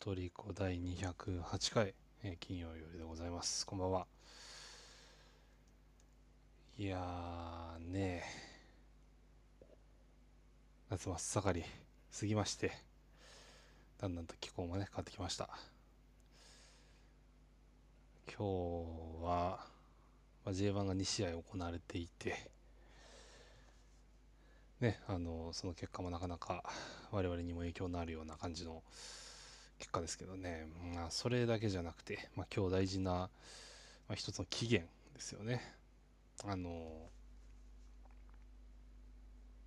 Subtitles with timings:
[0.00, 3.66] トリコ第208回、えー金曜夜でございます。
[3.66, 4.06] こんばんは。
[6.78, 8.22] いやーね
[10.88, 11.66] 夏真っ盛り
[12.16, 12.70] 過ぎまして、
[14.00, 15.50] だんだんと気候もね、変わってきました。
[18.28, 19.66] 今日は、
[20.44, 22.48] ま、J1 が2試合行われていて、
[24.80, 26.62] ね、あのその結果もなかなか
[27.10, 28.84] 我々にも影響のあるような感じの
[29.78, 33.30] 結果ですけどね、まあ、それだけじゃなくて、まあ、今日大事な、ま
[34.10, 35.62] あ、一つの期限ですよね。
[36.44, 37.08] あの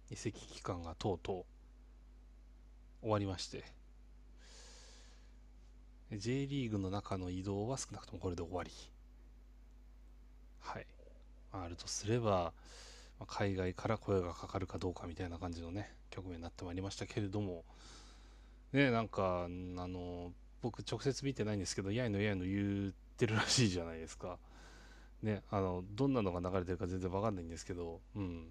[0.09, 1.45] 移籍期間がとうと
[3.01, 3.63] う終わりまして。
[6.13, 8.71] J リーグの中の移動は少なくともこれで終わり。
[10.59, 10.85] はい、
[11.53, 12.51] あるとすれば、
[13.19, 17.63] ま海外から声がかかるかどうかみたいな感じのね局面になってまいりましたけれども。
[18.73, 24.37] ねなんかあの僕直接見てないんですけどやいのやいの言ってるらしいじゃないですか。
[25.21, 28.47] ねあのどんなのが流れてるか全然わかんないんですけどうん。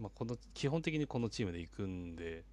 [0.00, 2.44] まあこの基本的にこのチームで行くんで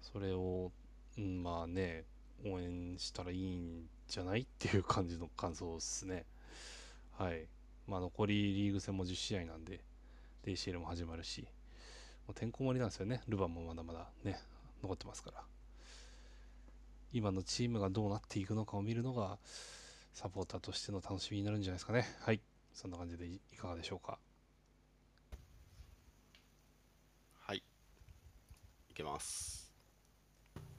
[0.00, 0.72] それを、
[1.18, 2.04] うん、まあね
[2.46, 6.24] 応援したらいいんじゃないっていう感じの感想ですね。
[7.18, 7.46] はい。
[7.86, 9.80] まあ残りリーグ戦も10試合なんで
[10.44, 11.42] で ACL も始まるし
[12.26, 13.22] もうてんこ盛りなんですよね。
[13.28, 14.38] ルヴァンもまだまだね。
[14.82, 15.42] 残ってますから
[17.12, 19.38] 今のチームがどうなっていくのかを見るのが
[20.14, 22.40] サポーターとしての楽しみになるんじゃないですかねはい
[22.72, 24.18] そんな感じでいいかがでしょうか
[27.46, 27.58] はい。
[27.58, 29.72] いけます。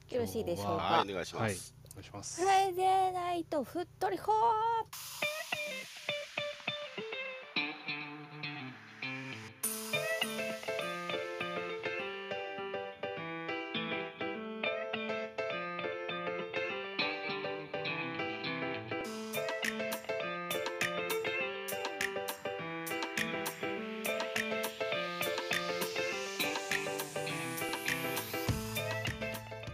[0.08, 0.72] よろしいでしょうか。
[0.76, 1.74] はい、お願いしまはいす。
[1.92, 4.32] お願いしますフライデーナイトふっとりほ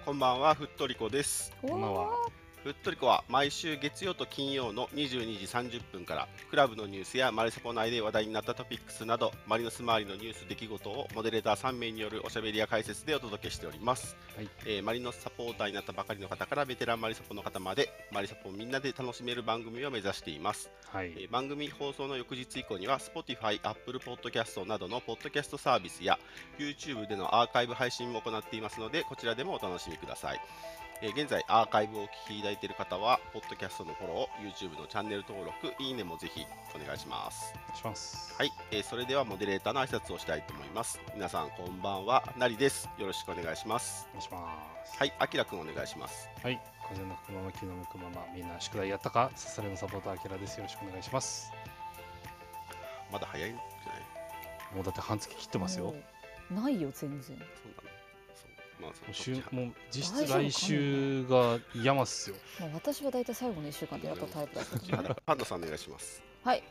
[0.08, 1.52] こんばんは、ふっとりこです。
[1.60, 2.08] こんばんは
[2.64, 14.48] ふっとりこは毎週月曜と金曜の22時30分からクラブのニュースやマリサポ内で話題になったトピックスなどマリノス周りのニュース出来事をモデレーター3名によるおしゃべりや解説でお届けしております、はい。
[14.66, 20.70] えーマリノスサポーターになったばかりの方からベテランマリサポの方までマリサポをみんなで楽しめる番組を目指しています。
[20.86, 21.12] はい。
[21.16, 26.18] えー番組放送の翌日以降には Spotify、Apple Podcast などのポッドキャストサービスや
[26.58, 30.40] YouTube でのアーカイブ配信も行っていますのでこちらでもお楽しみください。
[31.00, 36.44] えー現在アーカイブをお聞きいただいている方はポッドキャストのフォロー、YouTube のチャンネル登録、いいねもぜひ
[36.74, 37.52] お願いします。
[37.54, 41.00] お願いしますはい、えーそれではモデレーターの挨拶をしたいと思います。
[41.14, 42.88] 皆さんこんばんは、なりです。
[42.98, 44.08] よろしくお願いします。
[44.10, 46.28] お願いしますはい、あきらくんお願いします。
[46.42, 51.52] はい風の吹くまま気の向くままみんな宿題やったかさされのサポーターあきらですよろしくお願いします
[53.12, 53.98] まだ早いんじゃな
[54.72, 54.74] い？
[54.74, 55.94] もうだって半月切ってますよ
[56.50, 57.20] ないよ全然。
[57.20, 57.87] そうなのそう、
[58.80, 65.14] まあ、週もう実質来週が山っすよまあ私はだいたい最後の一週間でやったタイプだった。
[65.26, 66.22] パンダさんお願いします。
[66.44, 66.62] はい。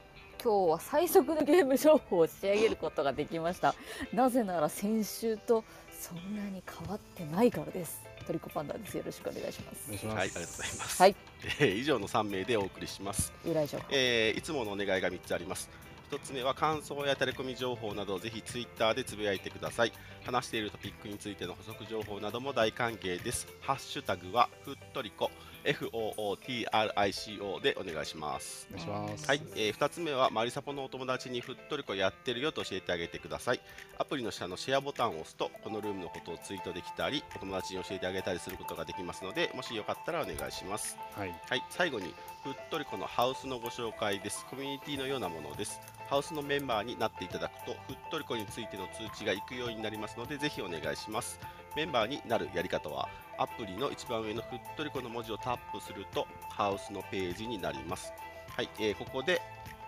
[0.41, 3.73] 今日は最速のゲーム情報を仕上げることができました。
[4.13, 8.03] なぜなら先週とそんなに変わってないからです。
[8.25, 8.95] トリコパンダです。
[8.95, 9.99] よろしくお願いしますお願い。
[9.99, 11.01] しますはい、ありがとうございます。
[11.01, 11.15] はい。
[11.59, 13.33] えー以上の3名でお送りします。
[13.45, 13.85] 由来情報。
[13.91, 15.69] えーいつものお願いが3つあります。
[16.11, 19.91] 1つ目は感想やタレコミ情報などをぜひツイッターでつぶやいてください。
[20.27, 23.47] 話しているトピックについての補足情報なども大歓迎です。
[23.61, 25.31] ハッシュタグはふっとりこ
[25.63, 28.67] FOOTRICO でお願いします。
[28.69, 33.61] お願いしますはい、え2つ目はマリサポのお友達にふっとりこやってるよと教えてあげてください。
[33.97, 40.97] アプリの下のシェアボタンを押すとこのルームのことをツイートできたりお友達に教えてあげたりすることができますのでもしよかったらお願いします。
[41.15, 44.45] はいはい、最後にふっとりこのハウスのご紹介です。
[44.49, 45.79] コミュニティのようなものです。
[46.09, 51.39] ハウスのメンバーになっていただくと、ふっとりこについての通知が行くようになりますので、ぜひお願いします。
[51.75, 58.13] メンバーになるやり方は、アプリの一番上のふっとりこの文字をタップすると、ハウスのページになります。
[58.49, 59.41] はい、えーここで、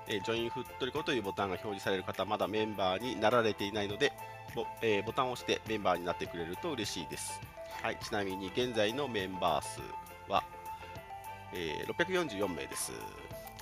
[0.07, 4.11] えージョインふっとりこというボタンが表示される方、まだメンバーになられていないので、
[4.53, 7.39] ボ,、えーボタンを押してメンバーになってくれると嬉しいです。
[7.81, 9.79] はい、ちなみに現在のメンバー数
[10.27, 10.43] は、
[11.53, 12.91] えー、644名です。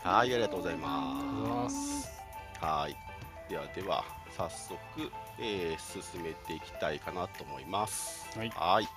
[0.04, 1.70] はい、ありがとうございま。
[1.70, 2.17] す
[2.60, 2.96] はい。
[3.50, 4.04] ではでは、
[4.36, 4.80] 早速、
[5.40, 8.28] えー進めていきたいかなと思います。
[8.38, 8.88] はいはい。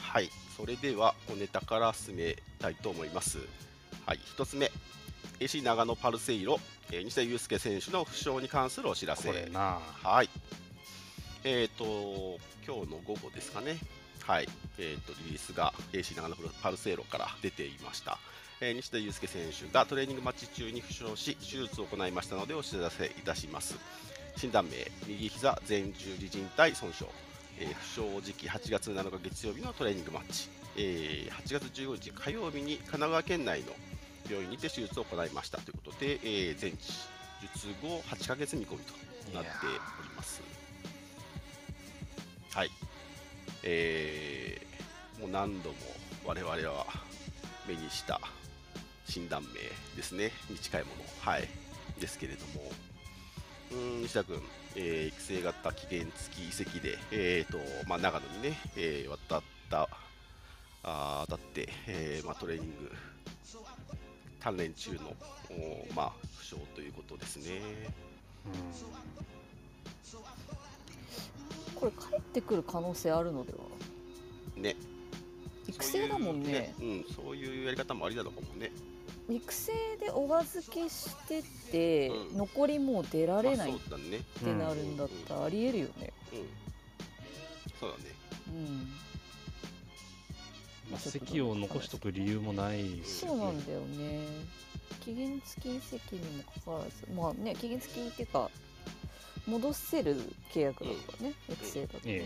[0.00, 3.38] はい、それでは、おネタから進めたいと思います。
[4.06, 4.70] はい、一つ目、
[5.40, 6.58] AC 長野パルセイロ、
[6.90, 9.28] えー西田祐介選手の負傷に関するお知らせ。
[9.28, 10.30] これなはい。
[11.44, 13.78] えっ、と、今日の午後ですかね。
[14.26, 14.48] はい
[14.78, 18.18] えー、とリリースが AC 長野パルセイロから出ていました、
[18.60, 23.76] えー西田祐介選手がトレーニングマッチ中に負傷し手術を行いましたのでお知らせいたします。
[24.36, 24.72] 診断名
[25.06, 27.06] 右膝前十字靭帯損傷、
[27.58, 33.72] えー負傷時期8月7日月曜日のトレーニングマッチ、えー8月15日火曜日に神奈川県内の
[34.28, 36.92] 病院にて手術を行いましたということで、えー全治
[37.54, 38.92] 術後8ヶ月見込みと
[39.34, 40.40] なっております。
[42.54, 42.70] はい。
[43.62, 44.66] えー
[45.20, 45.76] もう何度も
[46.26, 46.86] 我々は
[47.66, 48.20] 目にした
[49.08, 49.60] 診断名
[49.96, 50.32] ですね。
[50.50, 51.04] に近いもの。
[51.20, 51.48] はい。
[52.00, 52.70] ですけれども。
[53.72, 54.40] うーん西田君、
[54.76, 57.58] えー育成型期限付き移籍で、えーと
[57.88, 59.88] まあ、長野にね、えー渡った
[60.82, 62.92] あー当たって、えーまあ、トレーニング
[64.40, 65.16] 鍛錬中の、
[65.50, 67.60] おーまあ、負傷ということですね。
[71.74, 73.58] これ帰ってくる可能性あるのでは？
[74.56, 74.76] ね。
[75.68, 76.72] 育成だもんね。
[76.78, 78.70] そういううん、そういうやり方もありなのかもね。
[79.28, 82.38] 育成でお預けしてて、うん。
[82.38, 83.78] 残りもう出られないっ。
[83.78, 86.12] てなるんだったらありえるよね。
[86.32, 86.38] うん。
[87.80, 88.14] そうだね。
[88.48, 88.88] うん。
[90.90, 92.84] まあ、席を残しとく理由もない。
[92.84, 94.20] ですよそうなんだよね。
[95.04, 96.90] 期限付き移籍にもかかわらず。
[97.14, 98.50] まあね期限付きっていうか
[99.46, 100.16] 戻せる
[100.52, 102.24] 契約だからね、育成だと、え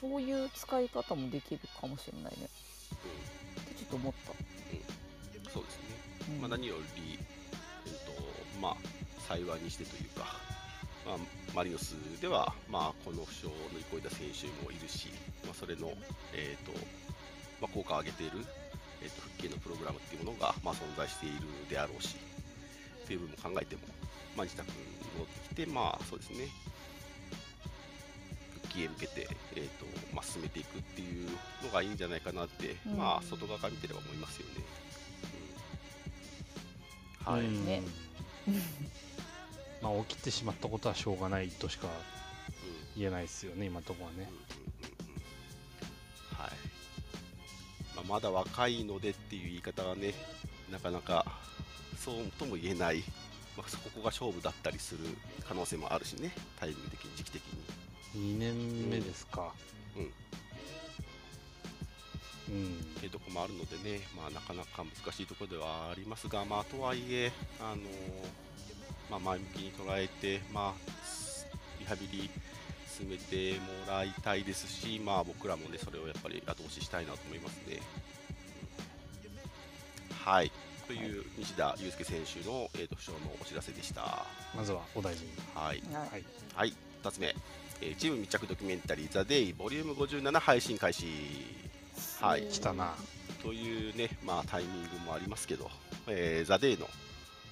[0.00, 2.48] そういう使い方もできるかもしれないね。
[3.60, 5.85] ってちょっと思った、うん、そうですね。
[6.28, 6.40] うん。
[6.40, 7.18] まあ、何より、
[7.86, 8.12] えっと
[8.60, 8.76] まあ、
[9.28, 10.26] 幸いにしてというか、
[11.06, 11.16] まあ、
[11.54, 15.08] マリノスでは、まあ、この負傷を乗り越えた選手もいるし、
[15.44, 15.92] まあ、それの、
[16.34, 16.72] えーと
[17.60, 18.44] まあ、効果を上げている、
[19.02, 22.16] えー、と復帰のプログラムっていうものが、まあ、存在しているであろうし、
[23.06, 23.82] という部分も考えても、
[24.36, 24.74] まあ、西田君
[25.14, 26.48] 戻ってきて、まあ、そうですね、
[28.62, 31.30] 復帰へ向けて、えーとまあ、進めていくっていう
[31.62, 32.96] のがいいんじゃないかなって、うん。
[32.98, 34.64] まあ、外側から見てれば思いますよね。
[37.26, 37.66] うんはい、うん。
[37.66, 37.82] ね
[39.82, 41.92] まあ起きてしまったことはしょうがないとしかうん
[43.00, 44.18] 言えないですよね今のところはね。
[44.18, 44.46] うんうんうんうん
[46.38, 46.50] はい。
[47.96, 50.14] まあ、まだ若いのでっていう言い方はね、
[50.70, 51.40] なかなか
[51.98, 53.02] そうとも言えない、
[53.56, 55.00] まあ、そこが勝負だったりする
[55.48, 57.42] 可能性もあるしね、タイミング的に、時期的
[58.14, 58.36] に。
[58.36, 59.52] 2年目ですか。
[59.96, 60.12] うんうん
[62.52, 67.82] っていうところもあるのでね、まあ、なかなか難しいところではありますが、まあ、とはいえ、あの
[69.10, 70.74] まあ、前向きに捉えて、まあ、
[71.80, 72.30] リハビリ
[72.98, 77.80] 進めてもらいたいですし、まあ、僕らもね、それをやっぱり後押ししたいなと思いますね。
[80.24, 80.50] はい。
[80.86, 84.24] という西田祐介選手の、えー、と負傷のお知らせでした。
[84.56, 85.82] まずはお大事にはい。
[85.92, 86.72] はいはいはい、
[87.02, 87.34] 2つ目、
[87.80, 91.06] えーチーム密着ドキュメンタリー、ザ・デイ、ボリューム57配信開始。
[92.20, 92.42] はい。
[92.42, 92.94] 来たな。
[93.42, 95.70] というね、まあ、タイミングもありますけど、
[96.08, 96.88] えーザ・デイの、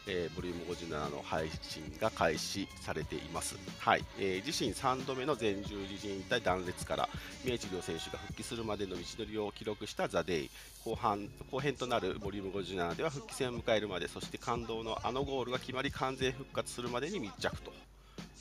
[0.07, 3.57] えーボリューム57の配信が開始されています。
[3.79, 4.05] はい。
[4.19, 7.09] えー自身3度目の前十字靭帯断裂から
[7.45, 10.51] 宮市亮選手が復帰するまでの道のりを記録したザ・デイ。
[10.85, 17.73] 後半後編となるボリューム57では復帰戦を迎えるまでそして感動のあのゴールが決まり完全復活するまでに密着と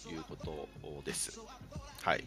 [0.10, 0.68] いうこと
[1.06, 1.40] です。
[2.02, 2.24] はい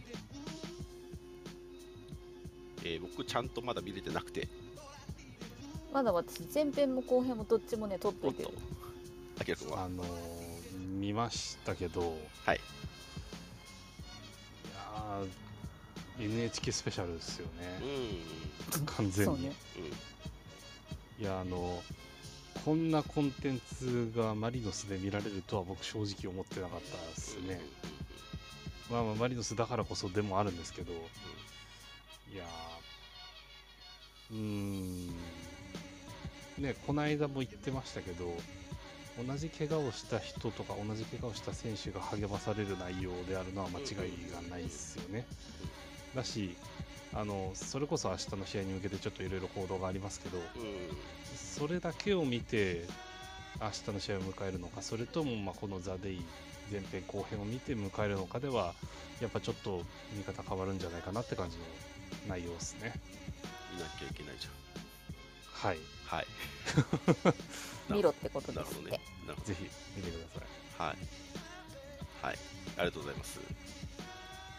[2.88, 4.48] えー僕ちゃんとまだ見れてなくて。
[5.92, 8.58] まだ私前編も後編もどっちもね撮っとおっといてる
[9.40, 9.84] あきら君は？
[9.84, 10.06] あのー
[11.00, 12.56] 見ましたけどはい。
[12.56, 12.60] い
[14.74, 17.48] やー NHK スペシャルですよ
[17.82, 18.78] うん。
[18.80, 19.52] ね完全に、そうね。
[21.18, 21.24] うん。
[21.24, 21.82] いやあの
[22.64, 27.60] こんなコンテンツがマリノスで見られるとは僕正直思ってなかったですね、
[28.90, 30.92] まあまあマリノスだからこそでもあるんですけど、
[32.36, 34.34] いやー。
[34.34, 35.06] うーん。
[36.58, 38.32] ねこの間も言ってましたけど
[39.26, 43.86] 同じ怪我をした人とか同じ怪我をした選手が励まされる内容であるのは間違い
[44.32, 45.26] がないですよね。
[46.14, 46.56] だし
[47.14, 50.38] あのそれこそ明日の試合に向けてちょっといろいろ報道がありますけど
[51.34, 52.84] それだけを見て
[53.60, 56.24] 明日の試合を迎えるのかそれともまあこの「ザ・デイ
[56.70, 58.74] 前編後編を見て迎えるのかでは
[59.20, 61.62] やっぱちょっと見方変わるんじゃないかなって感じの
[62.28, 63.00] 内容ですね。
[63.74, 64.48] 見なきゃいけないじ
[65.52, 66.16] はい、ゃん。
[66.16, 66.26] はい。
[67.92, 69.64] 見ろってことですほどねなるほぜひ
[69.96, 70.48] 見てください。
[70.78, 70.96] どはい。
[72.22, 72.38] はい。
[72.78, 73.40] ありがとうございます。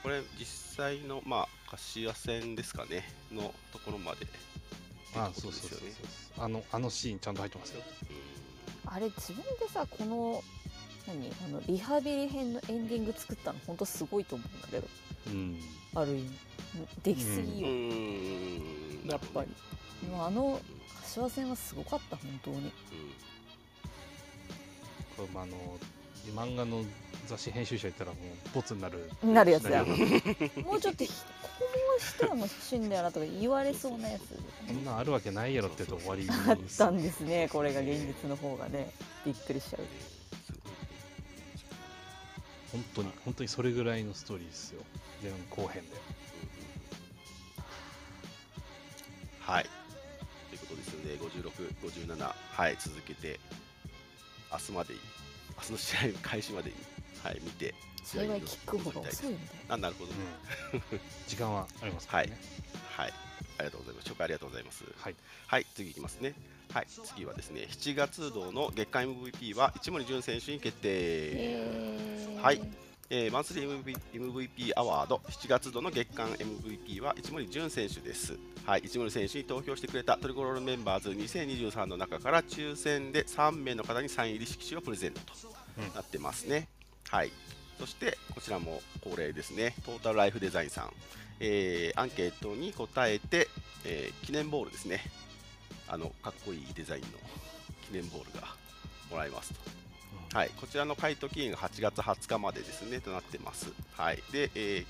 [0.04, 0.46] これ実
[0.78, 4.26] 際のまあ柏戦ですかねのところまで。
[5.16, 6.12] あそうそうそうですよね。
[6.36, 7.84] そうあのあのシーンちゃんと入ってますよ。
[8.86, 10.44] あれ自分でさこの
[11.08, 11.32] 何？
[11.46, 14.88] あのリハビリ編のエンディング作ったの本当すごいと思うんだけど。
[15.28, 15.60] うん、
[15.96, 16.30] ある意味。
[17.04, 19.10] できすぎうよ、ーん。
[19.10, 19.50] やっぱり。
[20.08, 20.60] でもあの
[21.02, 22.72] 柏戦はすごかった本当に。
[25.16, 25.56] これまああの
[26.36, 26.84] 漫画の
[27.26, 29.10] 雑誌編集者やったらもうボツになる。
[29.24, 29.84] なるやつや。
[29.84, 30.22] シナリ
[30.58, 31.16] オもうちょっとひこ
[31.98, 34.22] うしたらもう欲しいんだよなとか言われそうなやつ。
[34.68, 38.92] こんなんあるわけないやろってと終わりあったんですねこれが現実の方がね。
[39.26, 39.82] びっくりしちゃう
[42.72, 44.84] 本当に本当にそれぐらいのストーリーですよ。
[45.22, 45.90] 前後編で。
[49.40, 49.66] はい。
[50.50, 53.40] ということですので、56、57、はい、続けて、
[54.52, 55.00] 明日までに、
[55.58, 56.76] 明日の試合開始までに、
[57.24, 61.00] はい、見て、幸いキックオフが遅いんだよあ、なるほど、うん。
[61.28, 62.38] 時間はありますからね。
[62.90, 63.14] はい。
[63.60, 64.10] ありがとうございます。
[64.10, 64.84] 紹介ありがとうございます。
[64.98, 65.16] はい。
[65.48, 66.34] はい、次いきますね。
[66.74, 70.90] はい、次はですね、7月度の月間 MVP は一森純選手に決定。
[70.90, 72.62] えーはい
[73.10, 78.38] えーマンスリー MVP, MVP アワード7月度の月間 MVP は一森純選手です。
[78.66, 85.34] はい、一森選手に投票してくれたトリコロールメンバーズ2023の中から抽選で3名の方にサイン入り色紙をプレゼントと
[85.78, 86.68] うんなってますね。
[87.10, 87.32] はい、
[87.80, 90.92] そしてこちらも恒例ですね、トータルライフデザインさん、
[91.40, 93.48] えーアンケートに答えて、
[93.86, 95.02] えー記念ボールですね、
[95.88, 97.08] あのかっこいいデザインの
[97.88, 98.48] 記念ボールが
[99.10, 99.60] もらえますと。
[100.38, 103.72] はい、こちらの回答期限が8月20日までですねとなってます。
[103.94, 104.86] はい、で、えー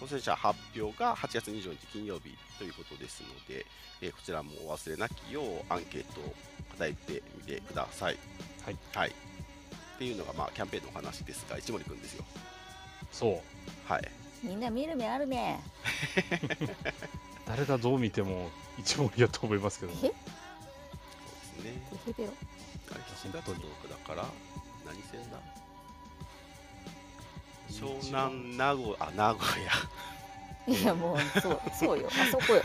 [0.00, 3.66] 当選者発表が8月24日金曜日ということですので、
[4.00, 6.34] えーこちらもお忘れなきようアンケートを
[6.78, 8.16] 答えてみてください。
[8.64, 9.12] はい、はい、っ
[9.98, 12.24] ていうのが、まあ、キャンペーンのお話ですが、一森くんですよ。
[13.12, 14.08] そうはい、
[14.42, 15.60] みんな見る目あるね
[17.50, 19.96] 誰がどう見ても一問やと思いますけどえ？
[19.96, 21.82] そうですね。
[21.90, 22.32] テヘペロ
[22.92, 24.24] あれ7月10日だから、
[24.86, 25.38] 何戦だ？
[27.68, 29.72] 湘南、名古屋、あ、名古屋。
[30.78, 32.08] いやもうそうそうよ。
[32.08, 32.62] あそこよ。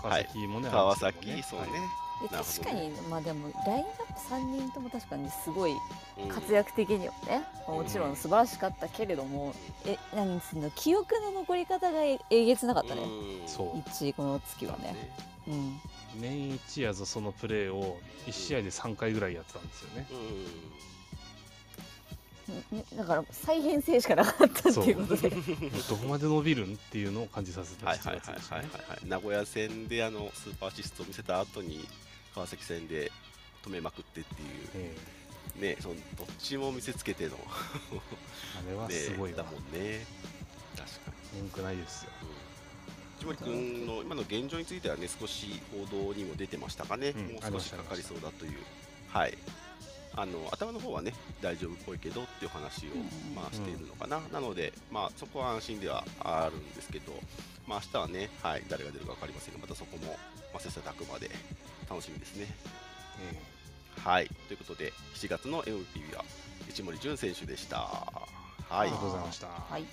[0.00, 1.66] 川崎もね、川あるんです崎、そうね。
[1.66, 5.72] でな確かにまあでもラインナップ3人とも確かにすごい
[6.18, 9.54] うん活躍的にはね、まあもちろん素晴らしかったけれども、
[9.84, 10.70] え何つうの？
[10.70, 13.48] 記憶の残り方がええげつなかったね、うん。
[13.48, 13.82] そう。
[13.90, 15.12] 一この月はね。
[15.46, 15.80] うん。
[16.20, 20.44] 年一やぞそのプレーを1試合で3回ぐらいやってたんですよね、うん。
[20.44, 20.60] ね
[22.96, 25.30] だから再編成しかなかったっていうことで。
[25.30, 31.86] どこまで伸びるんっていうのを感じさせた7はいはいはいはいはいはい名古屋戦であのスーパーアシストを見せた後に
[32.34, 33.10] 川崎戦で
[33.64, 34.48] 止めまくってっていう。
[34.74, 34.94] え
[35.56, 37.30] ねそのどっちも見せつけての。
[37.32, 39.38] えあれはすごいわ。
[39.38, 40.04] ねだもんね。
[40.76, 41.40] 確かに。
[41.42, 42.10] 文句ないですよ。
[42.22, 43.30] うん。
[43.32, 47.22] 内森君の今の現状についてはね少し報道にも出てましたかね、うん。
[47.32, 48.52] もう少したかかりそうだという。
[49.08, 49.38] はい
[50.16, 57.12] あの頭の方はね大丈夫っぽいけどっていう話を、うんまあ、しているのかな、なので、まあ、そこは安心ではあるんですけど、
[57.66, 60.12] まあ明日はね、はい、誰が出るか分かりませんがまたそこも、
[60.52, 61.30] まあ、切磋琢磨で
[61.88, 62.46] 楽しみですね。
[63.32, 63.54] え
[64.00, 66.24] はい、ということで7月の MVP は
[66.68, 67.78] 一森純選手でした。
[67.78, 68.26] は
[68.70, 69.84] い、えありがとうございました、はい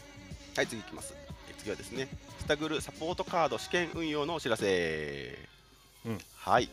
[0.55, 1.15] はい、次いきます。
[1.49, 2.07] え次はですね、
[2.39, 5.37] スタグルサポートカード試験運用のお知らせ。
[6.05, 6.69] うんはい。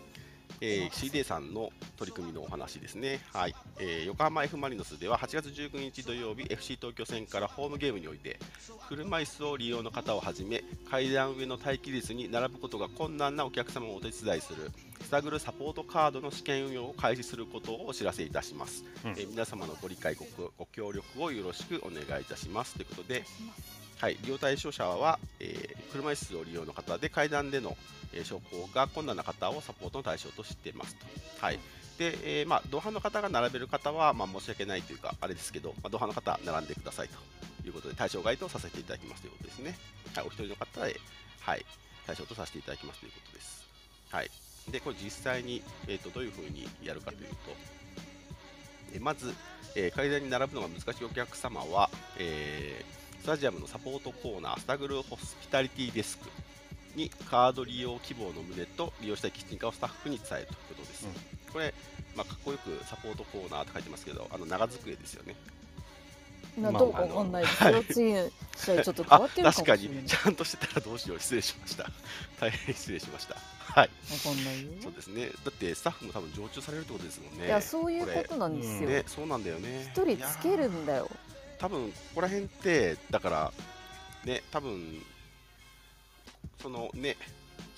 [0.61, 3.55] えー、CD さんの取り組みのお話ですね、はい。
[3.79, 8.38] えー横浜 F・ マリノスでは8月19日土曜日 FC 東京戦からホームゲームにおいて
[8.88, 14.71] 車椅子を利用の方をはじめ階段上の待機列に並ぶことが困難なお客様をお手伝いする
[15.03, 19.11] スタグルサポートカードの試験運用を開始することをお知らせいたします、うん。
[19.12, 20.27] えー皆様のご理解ご
[20.59, 22.75] ご協力をよろしくお願いいたします。
[22.75, 23.25] ということで
[24.00, 27.76] はい、利用対象者は、えー車椅子を利用の方で階段での、
[28.12, 31.07] えー昇降が困難な方をサポートの対象としていますと。
[31.40, 31.59] はい
[31.99, 39.76] でえーまあ、同伴の方が並べる方は、まあ、申し訳ないというか、あれですけど、まあ、同伴の方、並んでくださいということで、対象外とさせていただきますということですね。
[40.14, 41.00] はい、お一人の方で、
[41.40, 41.67] はい、
[42.07, 43.64] 対象とさせていただきますということです。
[44.12, 44.31] はい、
[44.71, 47.35] で、これ実際に、えー、とどういうふうにやるかというと、
[48.95, 49.35] えまず、
[49.75, 56.29] えー階段に並ぶのが難しいお客様は、えースタジアムのサポートコーナー、スタグルホスピタリティデスク
[56.97, 61.07] にカード利用希望の旨と利用したいキッチンカーをスタッフに伝えるということです。
[61.53, 61.75] これ、
[62.17, 65.35] まあ、かっこよくサポートコーナーって書いてますけど、あの長机ですよね。
[66.57, 71.91] まあなどうかわかんないですけど、次の 試合ちょっと変あわってるか確かもしれないに、ちゃんとしてたらどうしよう、失礼しました。
[72.41, 73.37] 大変失礼しました。
[73.61, 75.29] はい、わかんないよそうですね。
[75.45, 77.47] だってスタッフも多分常駐されるってことですもんね。
[77.47, 79.93] いやそういうことなんですよね、そうなんだよね。
[79.95, 81.09] 一人つけるんだよ
[81.59, 83.53] 多分ここら辺ってだから
[84.25, 85.03] ね多分
[86.61, 87.17] そのね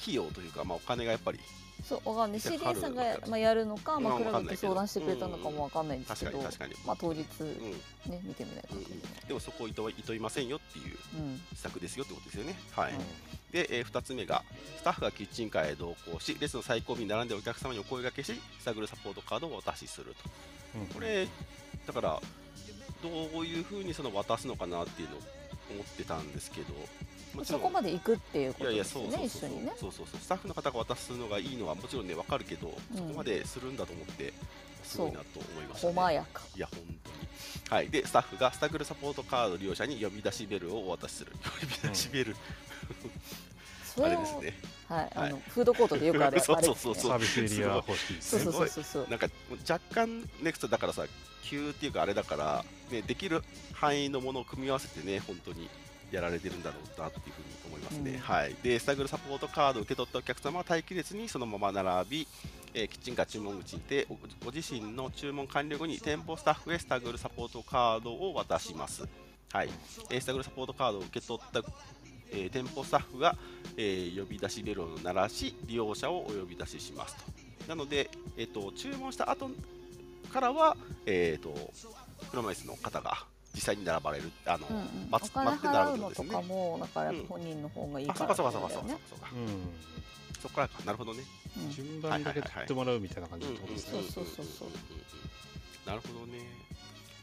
[0.02, 1.40] 費用というか、まあ、お金がやっぱり
[1.82, 2.40] そうわかんない。
[2.40, 4.68] CD さんがかかるまあやるのか、まあ、まあクラブとわかんないけど。
[4.68, 7.70] 相談してくれたのかもわかんないんですけど、確かに確かに、まあ当日うん。
[8.10, 8.88] ね見てみないかうんら、
[9.28, 12.54] でもそこをいといといませんよっていううん施策ですよってことですよね。
[12.72, 12.92] はい。
[12.92, 12.98] うん。
[13.52, 14.44] で、え2つ目が
[14.78, 20.30] スタッフがキッチンカーへ同行し列の最後尾に並んでお客様にお声掛けしスタグルサポートカードをお渡しすると。
[20.78, 20.86] うん。
[20.88, 21.26] これ
[21.86, 22.20] だから
[23.02, 25.20] どういうふうにその渡すのかなっていうのを
[25.72, 26.74] 思ってたんですけど。
[27.44, 29.72] そこまで行くっていうこいやいやとですよねそうそうそう一緒にね。
[29.78, 30.20] そうそうそう。
[30.20, 32.96] スタッフの方が渡すのがいいのはもちろんね分かるけど、うん。
[32.96, 34.32] そこまでするんだと思って
[34.82, 36.42] すごいなと思いました、ね、細やか。
[36.56, 37.16] いや本当に。
[37.70, 37.88] はい。
[37.88, 41.32] でスタッフがスタグルサポートカード利用者に呼び出しベルをお渡しする。
[41.60, 43.49] 呼び出しベル、あそ
[43.98, 44.54] れをれですね。
[44.88, 45.30] はい、あはい。
[45.30, 47.10] のフードコートでよくある そうそうそうそう。
[47.10, 48.44] サービスエリア方式ですね。
[48.44, 49.06] そうそうそうそう。
[49.08, 49.28] なんか
[49.68, 51.06] 若干ネクストだからさ
[51.44, 53.42] 急っていうかあれだから、ね、できる
[53.72, 55.68] 範囲のものを組み合わせてね本当に
[56.12, 58.18] やられてるんだろうなっていうふうに思いますね、うん。
[58.18, 58.56] はい。
[58.62, 62.28] でスタグルサポートカードを受け取ったお客様は待機列にそのまま並び、
[62.74, 69.08] えーキッチンカー注文口にてごご自身の注文完了後に店舗スタッフへスタグルサポートカードを渡します。
[69.52, 69.70] はい、
[70.10, 71.62] えースタグルサポートカードを受け取った、
[72.32, 73.36] えー店舗スタッフが、
[73.76, 77.22] えー呼び出しベルを鳴らし利用者をお呼び出ししますと。
[77.68, 79.50] なので、えっと注文した後
[80.32, 81.54] からは、えっと
[82.30, 86.28] 車椅子の方が実際に並ばれるあの、うんうん、お待待って並ぶのですね。
[86.30, 89.30] かもだか本人の方がいいあからそうかそうかそうかそうかそうか。
[89.34, 89.48] うん。
[90.40, 90.82] そこからか。
[90.84, 91.24] なるほどね。
[91.58, 91.70] うん。
[91.70, 93.92] 順番だけ取ってもらうみたいな感じのことですね。
[93.92, 94.68] そうそうそうそう。
[95.86, 96.38] なるほどね。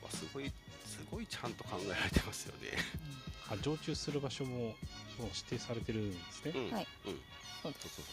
[0.04, 0.52] わすごい
[0.98, 2.78] すごいちゃんと考えられてますよね。
[3.50, 4.74] あ常駐する場所ももう
[5.34, 6.52] 指定されてるんですね。
[6.56, 6.72] うん。
[6.72, 6.88] はい。
[7.06, 7.14] うん。
[7.64, 8.04] そうそうそうそう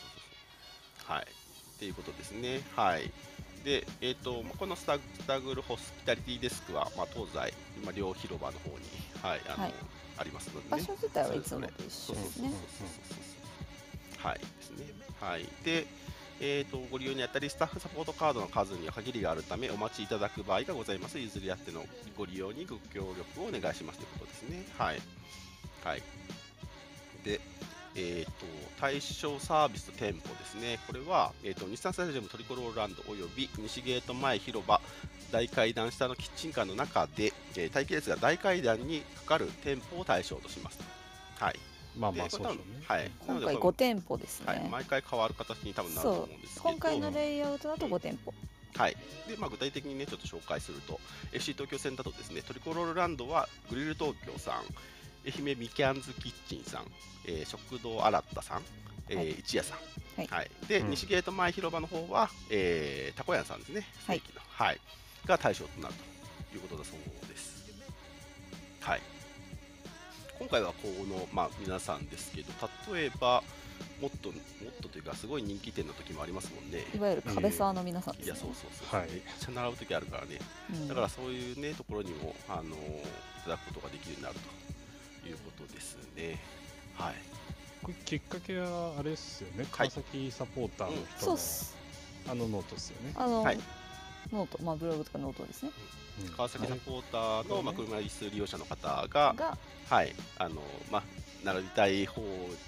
[1.06, 1.12] そう。
[1.12, 1.22] はい。
[1.24, 2.60] っていうことですね。
[2.76, 3.10] はい。
[3.64, 8.76] で、えーとまあこのスタスタグルホスピタリティデスクは、まあ、東西、今両広場の方に、
[9.22, 9.74] はいあのはい。
[10.16, 12.52] ありますので、ね、場所自体はいつもと一そうそう緒ですね
[14.18, 14.38] はい。
[14.38, 14.84] ですね。
[15.20, 15.48] はい。
[15.64, 15.86] で
[16.40, 21.18] えー、とご利用にあたりスタッフサポートカードの数には限りがあるためお待ちいただく場合がございます。
[21.18, 21.84] 譲り合っての
[22.16, 24.64] ご利用にご協力をお願いしますということですね。
[24.78, 25.00] はい。
[25.84, 26.02] はい。
[27.24, 27.40] で
[27.96, 28.32] えー、と
[28.80, 34.80] 対象サービスと店舗ですね、これは、えー、と日産スタジアムトリコロールランドおよび西ゲート前広場
[35.30, 40.80] 大階段下のキッチンカーの中で、えー待機列が大階段にかかる店舗を対象とします。
[41.38, 41.54] はい、
[41.96, 42.62] まあまあそうでしょうね。
[42.87, 48.35] はい、今回なので5店舗ですね、はい、毎回変わる形に多分なると思うんですけど、今回のレイアウトだと5店舗。
[48.76, 48.96] はい。
[49.28, 51.00] でまあ、具体的にねちょっと紹介すると
[51.33, 54.54] FC 東京線だとですねトリコロールランドはグリル東京さん
[55.24, 56.83] 愛媛ミキャンズキッチンさん、
[57.26, 58.62] えー食堂新田さん、
[59.09, 59.30] えーはい。
[59.30, 60.50] 一夜さん、はい。
[60.68, 60.90] で、うん。
[60.90, 63.87] 西ゲート前広場の方は、えー、たこ屋さんですね。
[64.00, 64.80] ステーキの、はい。
[65.24, 65.94] が対象となる
[66.50, 67.64] ということだそうです。
[68.80, 69.13] はい
[70.44, 72.52] 今回はこの、まあ、皆さんですけど
[72.92, 73.42] 例えば
[74.02, 74.35] もっとも
[74.68, 76.85] っとというかすごい人気店の時もありますもんね。
[76.94, 78.26] いわゆる壁沢の皆さんですね。
[78.26, 79.11] いやそうそうそう、はい。
[79.11, 80.38] めっちゃ並ぶ時あるからね。
[80.70, 80.88] うん。
[80.88, 82.72] だからそういうねところにもあのーい
[83.44, 84.35] ただくことができるようになる
[85.22, 86.38] ということですね。
[86.94, 87.14] はい。
[87.83, 89.66] これきっかけはあれですよね。
[89.72, 91.74] 川崎サポーターの人のそうっす。
[92.28, 93.12] あのノートですよね。
[93.16, 93.59] あの、はい
[94.35, 95.70] ノートまあブログとかノートですね。
[96.23, 96.29] うん。
[96.31, 101.03] 川崎サポーターの、はいまあ、車椅子利用者の方が、がはいあのまあ、
[101.44, 102.23] 並びたい方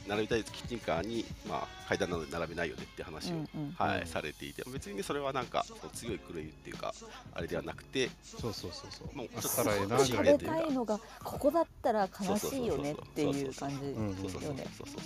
[0.06, 6.94] 並びたいキッチンカーに、まあ、階段なので並べないよねって話を、うんうんはいうんされていて別にねそれはなんか強い狂いっていうか
[7.34, 9.16] あれではなくてそうそうそうそう。
[9.16, 15.00] もうあちょっとったらええな食べぐらいでたいのがここだったら悲しいよねっていう感じうんうんそうそうそうよねそうそう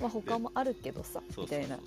[0.00, 1.78] まあ他もあるけどさそうみたいな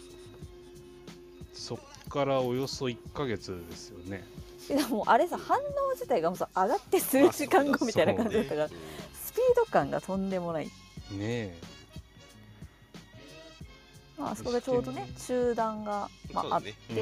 [1.53, 1.79] そっ
[2.13, 4.23] からおよそ1ヶ月ですよね。
[4.67, 5.61] でもあれさ反応
[5.93, 8.75] 自体がもうさ上がって数時間後みたいな感じだったからね
[9.13, 10.65] スピード感がとんでもない。
[10.65, 10.71] ね
[11.19, 11.57] え。
[14.19, 16.95] まああそこでちょうどね中断が、まあ、あって、うん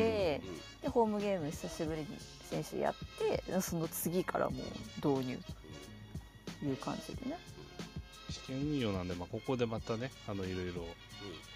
[0.82, 2.08] でホームゲーム久しぶりに
[2.50, 5.40] 選手やってその次からもう導入
[6.62, 7.38] という感じでね。
[8.30, 10.86] 試験運用なんで、まあ、ここでまたねあのいろいろ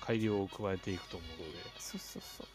[0.01, 2.47] 改良を加えていくと思うので、そうそうそう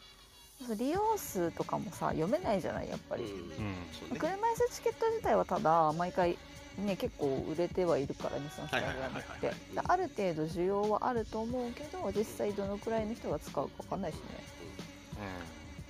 [0.77, 4.19] 利用数とかもさ読めないじゃないやっぱり、うんうんそうね。
[4.19, 6.37] 車椅子チケット自体はただ毎回
[6.77, 14.21] ね結構売れてはいるから日産スタジアムっはいはいはいはいてある程度需要はあると思うけど実際どのくらいの人が使うかわかんないしね。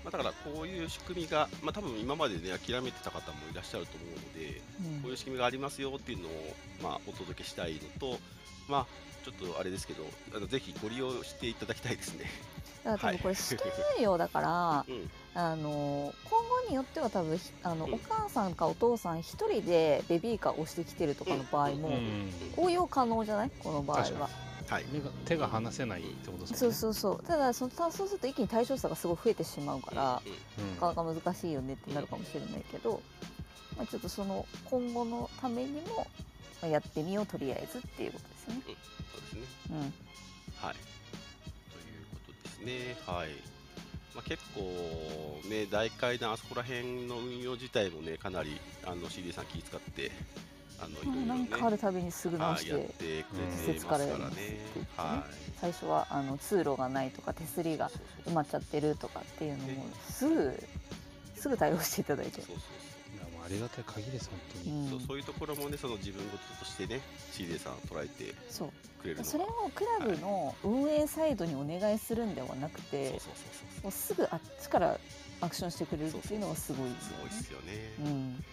[0.04, 4.62] まあ、だからこういう仕組みが、まあ、多分今までね諦めてた方もいらっしゃると思うので、
[4.96, 5.02] うん。
[5.02, 6.32] こういう仕組みがありますよっていうのを、
[6.82, 8.18] まあ、お届けしたいのと、
[8.68, 8.88] まあ、
[9.24, 10.04] ちょっとあれですけど、
[10.36, 12.26] あのぜひご利用していただきたいですね。
[12.84, 17.94] だから多分これ試験運用だから、 うん、あの今後によっては多分ひあの、うん。
[17.94, 22.32] お母さんかお父さん一人でベビーカーを押してきてるとかの場合も、うん。
[22.58, 23.52] 応用可能じゃない？
[23.60, 24.30] この場合は。
[24.70, 26.02] はい目が手が離せない。
[26.02, 26.94] ってことですそうそう。
[26.94, 30.22] そうただそのそうすると一気に対象差がすごい増えてしまうから、
[30.76, 33.02] なかなか難しいよねってなるかもしれないけど、
[33.76, 36.08] まあ、ちょっとその今後のためにも
[36.62, 38.62] まあやってみようとりあえずっていうことですよね。
[38.66, 39.42] そうですね。
[39.72, 39.80] うん、
[40.66, 40.76] はい。
[42.66, 42.96] ね。
[43.06, 43.30] はい。
[44.14, 44.62] まあ、結構
[45.50, 50.12] ね、大階段、あそこら辺の運用自体もね、かなりあの CD さん気遣って、
[50.80, 54.16] あのいろいろなんかあね、るたびにすぐ直しはい、やっててくれてますからね。
[54.98, 55.52] はい。
[55.62, 57.90] 最初はあの通路がないとか手すりが
[58.26, 60.60] 埋まっちゃってるとかっていうのもすぐ
[61.36, 63.01] すぐ対応していただいてそうそういやもうあ
[63.52, 73.20] りがたい限りです本当うに、そうんそういうところもね、その自分事としてね、CD さん捉えてそうくれるそれをクラブの運営サイドにお願いするんではなくて
[73.84, 74.98] もうすぐあっちから
[75.42, 76.98] アクションしてくれるっていうのがすごいそう。
[77.02, 77.74] すごいですよね。
[78.00, 78.46] ううんん、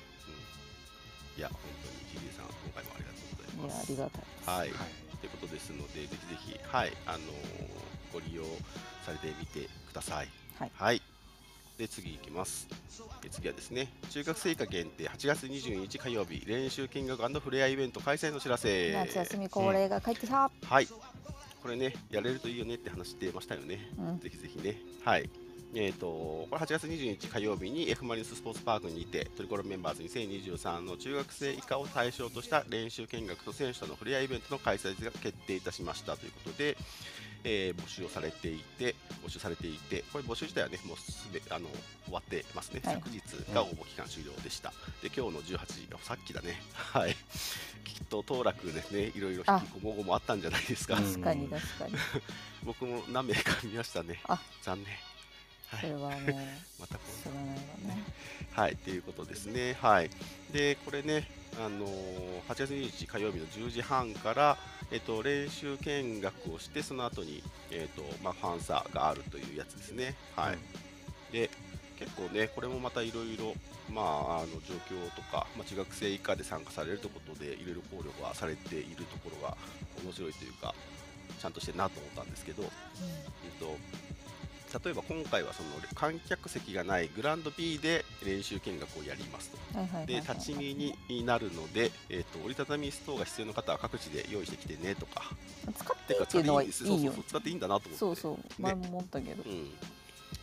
[1.36, 3.82] いや、本当に CD さん、今回もありがとうございいやます。
[3.82, 4.50] ありがたいです。
[4.50, 4.58] はい。
[4.58, 6.08] はいということですので、ぜ
[6.46, 7.22] ひぜひ、はい、あのー
[8.12, 8.42] ご利用
[9.04, 10.28] されてみてください。
[10.58, 11.02] はい。
[11.78, 12.68] で、次いきます。
[13.22, 18.92] で次はですね、中学生以下限定8月22日火曜日、練習見学フレアイベント開催のお知らせ。
[18.92, 20.50] 夏休み恒例が帰ってきた。
[20.64, 20.88] はい。
[21.62, 23.90] これね、やれるといいよねって話してましたよね。
[23.96, 24.76] うんぜひぜひね。
[25.04, 25.30] はい。
[25.74, 36.76] えー、とこれ8月22日火曜日に F・ マリノススポーツパークにてトリコロメンバーズ2023の中学生以下を対象とした練習見学と選手との触れ合いイベントの開催が決定いたしましたということで、
[37.44, 41.68] えー募集をされていて募集されていてこれ募集自体はねもうすべあの
[42.04, 42.94] 終わってますね、はい。
[42.96, 43.20] 昨日
[43.54, 44.72] が応募期間終了でした。
[45.02, 46.60] で今日の18時あさっきだね。
[46.74, 47.16] はい。
[47.84, 51.04] きっと当落ですねいろいろ引きこもごもあったんじゃないですか、うん。
[51.04, 51.92] 確かに確かに。
[52.64, 54.20] 僕も何名か見ましたね。
[54.24, 54.40] あ。
[54.62, 54.96] 残念。
[55.68, 55.80] はい。
[55.80, 56.58] それは ね。
[58.52, 59.76] はい、っていうことですね。
[59.80, 60.10] はい。
[60.52, 64.58] で、これね、あのー8月21日火曜日の10時半から、
[64.90, 70.14] えっと、練習見学をして、その後に、えっと、まあ、ファンサがあるというやつですね。
[70.34, 70.58] はい。
[71.32, 71.50] で、
[71.98, 73.54] 結構ね、これもまたいろいろ、
[73.92, 79.56] まあ、あの状況とか、まあ、中学生以下で参加されるということで、いろいろ考慮がされているところが
[80.02, 80.74] 面白いというか、
[81.38, 82.70] ちゃんとしてるなと思ったんですけど、えっ
[83.60, 83.76] と、
[84.84, 89.58] 例えば今回はその観客席がないグランド B で練習見学をやりますと。
[90.06, 90.74] で立ち見
[91.08, 95.22] になるので、えー、と折りたたみストーが必要な方は各地で用意してきてねとか。
[95.76, 97.96] 使っていいっていうのはいいよそうそうそう使っていいんだなと思って。
[97.96, 99.70] そうそう前も思ったけど、うん、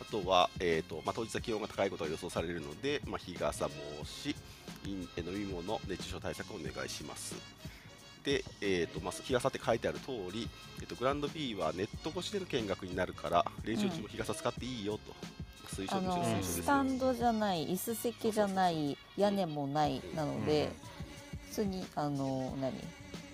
[0.00, 3.72] あとは、えーとまあ、当日は気温が高いことが予想されるので、まあ、日傘、帽
[4.04, 4.28] 子、
[4.84, 7.34] 飲え飲み物、熱中症対策をお願いします。
[8.26, 15.14] で、えーとまあ、日傘って書いてある通り、えー、とグランド B はネット越しでの見学になるから、練習中も日傘使っていいよと。
[15.68, 16.62] 推奨あのむしろ推奨ですよ。
[16.64, 20.70] スタンドじゃない椅子席じゃない屋根もないなので、
[21.50, 22.72] 普通にあの何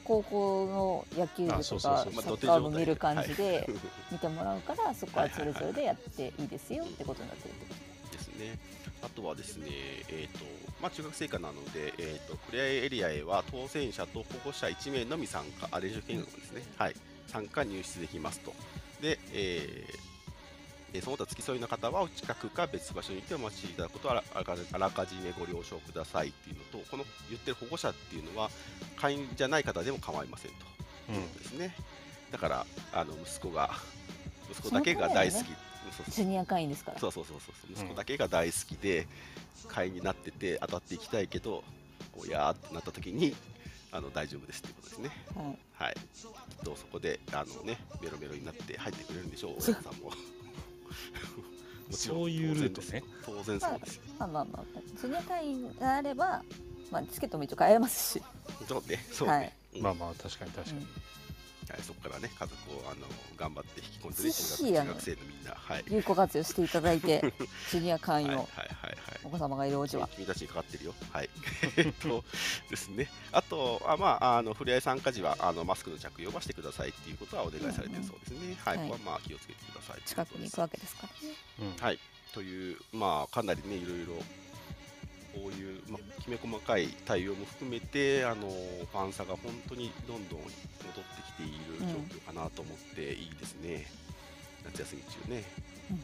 [0.04, 3.72] 高校の野球部あとかサッカー部見る感じはでい。
[4.12, 7.74] 見てもらうからそこはそれぞれでやっていいですよってことになってるってこ
[8.12, 8.58] ですね。
[9.02, 10.44] あとはですね、えーと
[10.82, 16.94] まあ、中学生以下なので、えー、とプレイエリアへは当選者と保護者1名のみ参加、あ練習見学ですね、はい、
[17.28, 18.52] 参加入室できますと。
[19.00, 20.12] で、えー
[20.94, 24.22] えーその他付き添いの方はお近くか別場所にいてお待ちいただくことをあ
[24.72, 28.50] らかじめご了承くださいっていうのと、この言ってる保護者っていうのは、
[28.96, 30.56] 会員じゃない方でも構いませんと。
[31.08, 31.14] うん。
[31.14, 31.74] いうことですね。
[32.30, 33.70] だから、あの息子が、
[34.50, 35.54] 息子だけが大好き、そう
[35.92, 36.98] そうとジュニア会員ですから。
[36.98, 37.72] そうそうそうそう。
[37.72, 39.06] 息子だけが大好きで
[39.68, 41.62] 会員になってて当たっていきたいけど
[42.16, 43.34] おやーってなった時に
[43.90, 45.10] あの大丈夫ですっていうことですね。
[45.34, 45.58] はい。
[45.72, 45.94] はい。
[45.94, 49.54] きっとそこであのねメロメロになって入ってくれるんでしょう。
[49.60, 50.10] 親御さんも。
[51.90, 53.02] もちろんそういうルートね。
[53.24, 56.42] 当然そうですまあまあまあジュニア会員があれば、
[56.90, 58.22] まあ、チケットも一応買えますし、
[58.66, 59.04] そうね。
[59.12, 59.52] そうね、はい。
[59.74, 59.82] うん。
[59.82, 60.88] まあまあ確かに確かに、うん
[61.72, 63.06] はい、そこからね家族をあの
[63.36, 67.20] 頑張って引き込んでね中学中学生のみんなはい有効活用していただいて
[67.70, 70.94] ジュニア会員をはいはいはいはいお子様がいるお家は、君たちにかかってるよ。
[71.12, 71.30] はい。
[71.76, 72.24] えっと
[72.68, 73.08] ですね。
[73.30, 78.56] あと、あまあ、あの、触れ合い参加時は、あの、マスクの着用はしてくださいっていうことはお願いされてるそうですね。
[78.64, 78.78] はい。
[78.78, 80.02] はいここはまあ、気をつけてください。
[80.04, 81.34] 近くに行くわけですからね。
[81.60, 81.98] うんはい。
[82.32, 84.14] という、まあ、かなりね、いろいろ、
[85.32, 90.52] こういう、まあ、きめ細かい対応も含めて、あの、ファン差が本当にどんどん戻って
[91.26, 91.86] きている状
[92.18, 93.86] 況かなと思っていいですね。
[94.64, 95.44] 夏休み中ね。
[95.90, 95.96] うん。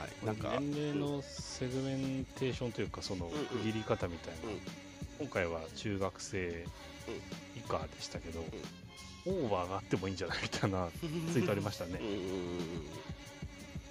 [0.00, 0.26] はい。
[0.26, 3.30] なんか、年齢のセグメンテーションというかそのん。
[3.30, 3.46] うん。
[3.46, 4.60] 区切り方みたいな、うん。
[5.18, 6.64] 今回は中学生
[7.56, 8.44] 以下でしたけど、
[9.26, 10.90] オーバーがあってもいいんじゃないみたいなうん
[11.32, 11.98] ツイートありましたね。
[12.00, 12.06] うん。
[12.06, 12.14] うん。
[12.14, 12.20] うん。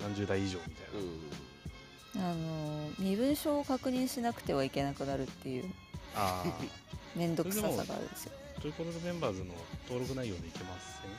[0.02, 1.53] 何十代以上みたいな、うん
[2.16, 5.66] あの身分証を確認しなくてはいけなくなるっていう
[6.16, 6.64] ああ
[7.16, 8.32] 面倒くささがあるんですよ。
[8.62, 9.54] トリコロールメンバーズの
[9.88, 11.12] 登録内容でいけません？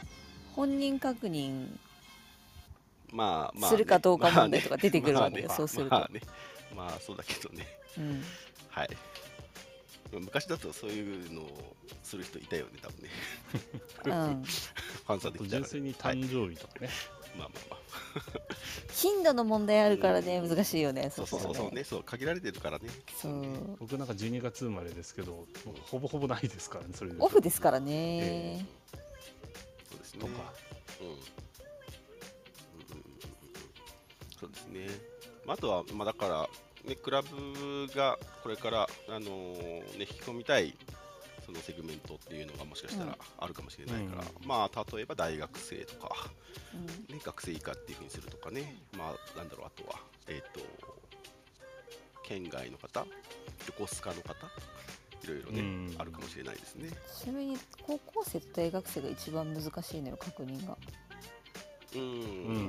[0.55, 1.67] 本人確認
[3.13, 5.57] まあまあね、するかどうか問題とか出てくるわけよまあね。
[5.57, 5.91] そうすると。
[5.91, 6.21] まあね。
[6.75, 7.67] まあそうだけどね。
[7.99, 8.23] うん。
[8.71, 8.91] はい。
[10.13, 13.11] 昔だとそういうのをする人いたよね多分ね。
[14.05, 15.63] うん、 ファンさんできたら。
[15.63, 16.89] 純粋にはい誕生日とかね、
[17.37, 17.81] まあまあまあ。
[18.93, 21.55] 頻度の問題あるからね難しいよねそうそうそう。
[21.55, 21.85] そうね。
[21.85, 22.89] そう限られてるからね。
[23.17, 23.77] そう。
[23.81, 25.47] 僕なんか12月生まれですけどもう
[25.83, 27.17] ほぼほぼないですからねそれで。
[27.19, 28.67] オフですからね、
[29.91, 30.21] そうですね。
[30.21, 30.53] とか。
[31.01, 31.25] うんうんうんうんうん。
[34.41, 34.87] そうですね、
[35.47, 36.49] まあ、あとは、まあ、だから、
[36.89, 40.77] ね、クラブがこれから、あのーね、引き込みたい
[41.45, 46.09] そのセグメントっていうのがもしかしたらあるかもしれないから、うまあ例えば大学生とか、
[46.75, 46.87] うん。
[47.15, 50.61] ね、学生以下っていうふうにするとかね、まあなんだろう、あとは、えっ、と、
[52.23, 53.07] 県外の方、
[53.67, 54.47] 横須賀の方、
[55.23, 55.95] いろいろね、うん。
[55.99, 56.91] あるかもしれないですね。
[57.19, 60.77] ちなみに高校生と大学生が一番難しいのよ確認が
[61.95, 62.05] うん、う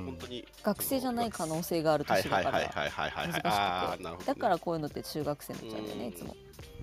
[0.02, 0.46] ん本当に。
[0.62, 2.58] 学生じゃない可能性があるはい年だから。
[2.58, 3.42] はいはいはいはいはいはい。
[3.42, 4.24] 難しくて。
[4.26, 5.86] だからこういうのって中学生になっちゃうん。
[5.86, 6.36] だよねいつも。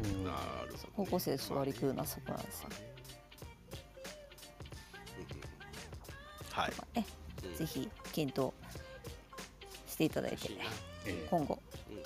[0.04, 0.80] うんなるほどね。
[0.96, 2.70] 高校生で座り食うのはそこなんですよ
[6.52, 6.72] はい。
[7.00, 7.06] ね
[7.44, 7.56] うん。
[7.56, 8.54] ぜひ検討
[9.88, 10.50] していただいて
[11.30, 11.60] 今後。
[11.90, 12.04] うんうんうん。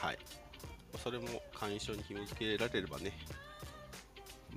[0.00, 0.18] はい。
[0.92, 3.12] まあそれも会員証に紐付けられればね。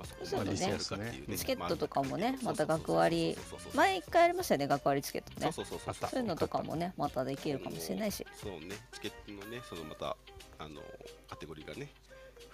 [0.02, 1.36] まあそこまでやるかっていうね。
[1.36, 3.36] チケットとかもねまた学割。
[3.74, 5.52] 前一回やりましたよね学割チケットね。
[5.52, 6.20] そうそうそうそうそう。
[6.20, 8.26] いうのとかもねまたできるかもしれないし。
[8.34, 10.16] そうね、チケットのね、そのまた
[10.58, 10.80] あの
[11.28, 11.88] カテゴリーがね、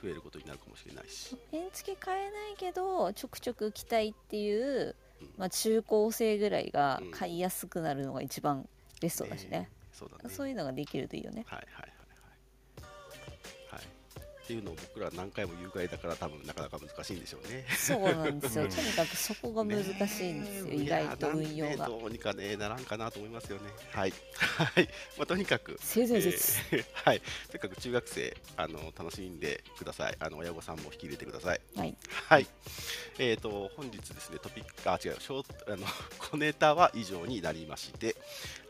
[0.03, 1.37] 増えることになるかもしれないし。
[1.53, 4.95] 円付け買えないけどちょくちょく来たいっていう、
[5.37, 8.69] まあ、中高生ぐらいが買いやすくなるのが一番
[9.01, 10.35] ベストだしね、そうだね。
[10.35, 11.45] そういうのができるといいよね。
[11.49, 11.93] はいはい。
[14.49, 14.49] はい。
[14.49, 17.67] っていうのを僕ら何回も言うぐらいだから多分なかなか難しいんでしょうね。
[17.77, 23.65] そうなんですようんとにかくそこが難しいんですよ、ねえ意外と運用がどうにかね、ならんかなと思いますよね。
[23.93, 24.13] はい。
[24.39, 24.89] はい。
[25.19, 27.21] まあ、とにかく、性善説、えー はい。
[27.21, 30.17] とにかく中学生、あの、楽しんでください。
[30.19, 31.61] あの、親御さんも引き入れてください。
[31.77, 31.97] はい
[32.29, 32.47] はい。
[33.19, 35.87] えっ、と、本日ですね、トピック、あ、違う、ショあの、
[36.19, 38.17] 小ネタは以上になりまして、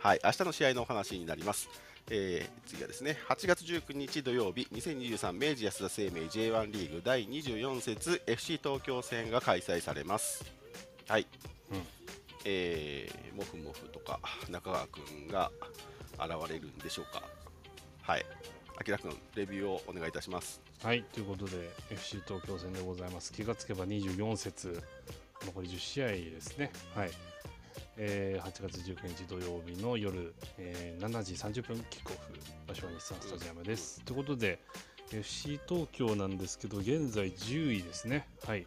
[0.01, 0.21] はい。
[0.25, 1.69] 明日の試合のお話になります。
[2.11, 10.45] えー次はですね、8月19日土曜日、2023明治安田生命 J1 リーグ第24節 FC 東京戦が開催されます。
[11.09, 11.27] はい。
[11.71, 11.83] うん
[12.45, 15.51] えー、もふもふとか中川くんが
[16.19, 17.23] 現れるんでしょうか。
[18.03, 18.27] はい。
[18.77, 20.69] あきらくん、レビューをお願いいたします。
[20.83, 24.81] はいということで FC 東京戦でございます気がつけば24節
[25.45, 27.11] 残り10試合ですねはい
[27.97, 32.39] えー8月19日土曜日の夜、えー7時30分キックオフ
[32.69, 34.61] 場所は日産スタジアムです、ということで
[35.13, 38.29] FC 東京なんですけど現在10位ですね。
[38.47, 38.67] はい。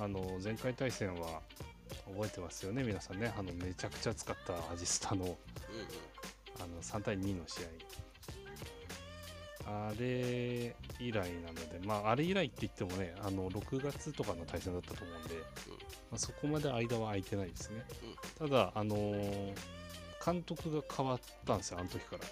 [0.00, 1.40] あの前回対戦は
[2.06, 3.32] 覚えてますよね皆さんね。
[3.36, 5.36] あのめちゃくちゃ使ったアジスタの。
[6.58, 7.62] あの3対2の試合
[9.66, 15.34] あれ以来なので、まあ、あれ以来って言ってもね、あの6月とかの対戦だったと思うんで、
[16.10, 17.84] まあ、そこまで間は空いてないですね。
[18.38, 19.54] ただ、あのー
[20.22, 22.24] 監督が変わったんですよ、あの時から。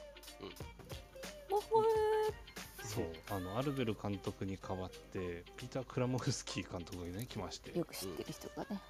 [2.85, 7.71] そう、あのアルベル監督に代わって、ピーター・クラモフスキー監督がね、来まして。
[7.71, 8.81] ー、よく知ってる人がね、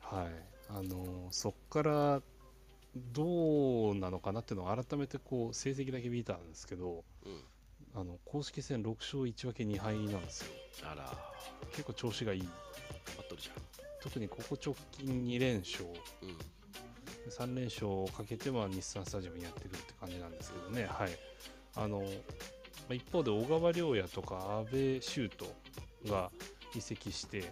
[0.00, 0.28] はい、
[0.68, 2.22] あのーそっから
[3.12, 7.44] どうなのかなっていうのを改めてこう成績だけ見たんですけど、うん
[7.96, 10.52] あの公式戦6勝1分け2敗なんですよ。
[10.82, 11.16] あら、
[11.70, 12.40] 結構調子がいい。
[12.40, 12.50] 頑
[13.18, 13.50] 張っとるじ
[14.02, 16.28] 特にここ直近2連勝、ゃん。
[16.28, 16.36] うん。
[17.30, 21.10] 3連勝をかけては日産スタジアムにやってくるって感じなんですけどね、はい。
[21.76, 22.06] あの、ま
[22.90, 25.50] あ一方で小川亮也とか阿部修斗
[26.10, 26.32] が
[26.74, 27.44] 移籍して、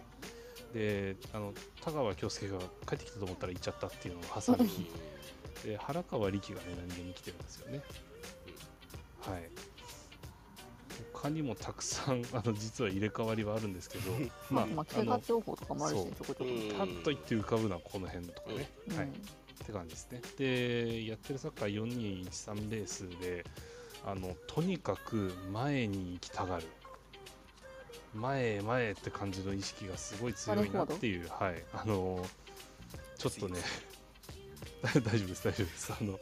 [0.73, 4.89] で、あの、田川京介が帰ってきたと思ったら行っちゃったっていうのを挟み、
[5.63, 7.81] で、原川力がね、何気に来てるんですよね。
[9.21, 9.72] はい。
[11.23, 14.11] 他にもたくさん、 あの、実は入れ替わりはあるんですけど、
[14.49, 16.77] まあ、まあ、怪あの我情報とかもあるしちょこちょこ、うん。
[16.77, 18.97] パッと言って浮かぶのはこの辺とかね、うん。
[18.97, 19.11] はい、っ
[19.65, 20.21] て感じですね。
[20.37, 23.45] で、やってるサッカー4213レースで、
[24.05, 26.65] あのとにかく前に行きたがる。
[28.13, 32.23] 前へ前へって感じの意識がすごい強いなっていう、はい、あの
[33.17, 33.59] ちょっとね、
[34.83, 35.93] 大丈夫です、大丈夫です。
[35.93, 36.19] あの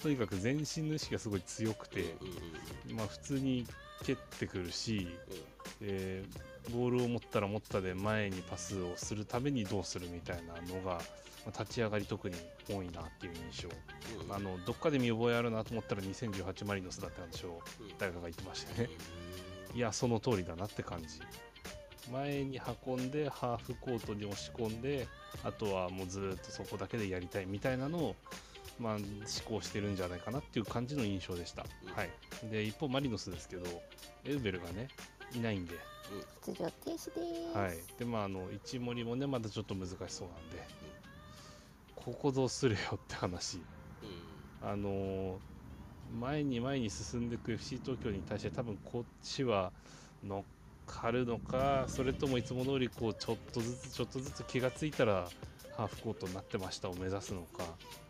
[0.00, 2.14] とにかく前進の意識がすごい強くて、
[2.92, 3.66] まあ、普通に
[4.04, 5.08] 蹴ってくるし、
[5.80, 12.36] えーボールを持ったら持ったで前にパスをするためにどうするみたいなのが、まあ立ち上がり特に
[12.68, 13.68] 多いなっていう印象、
[14.26, 14.34] うん。
[14.34, 17.84] あのどっかで見覚えあるなと思ったら2018マリノスだったんでしょう。
[17.84, 17.92] うん。
[17.98, 18.90] 誰かが言ってましたね。
[19.72, 19.78] うん。
[19.78, 21.20] いやその通りだなって感じ。
[22.12, 25.06] 前に運んでハーフコートに押し込んで
[25.44, 28.16] あとはもうずーっとそこだけでやりたいみたいなのを、
[28.78, 29.04] まあ、思
[29.44, 31.94] 考してるんじゃないかなっていう感じの印象でした、うん。
[31.94, 32.10] はい、
[32.50, 33.64] で一方マリノスですけど
[34.24, 34.88] エウベルがね
[35.34, 35.74] いないんで,、
[36.46, 37.58] 出場停止です。
[37.58, 40.66] はい、でまああの一森もねまだちょっと難しそうなんで、
[41.96, 43.58] ここどうするよって話。
[44.02, 44.68] うん。
[44.68, 45.38] あのー
[46.10, 49.72] 前に前に進んでいく FC 東京に対して多分こっちは
[50.24, 50.42] 乗っ
[50.86, 55.28] かるのかそれともいつも通りこうちょっとずつちょっとずつ気がついたら
[55.76, 57.64] ハーフコートになってましたを目指すのか。
[58.02, 58.07] うん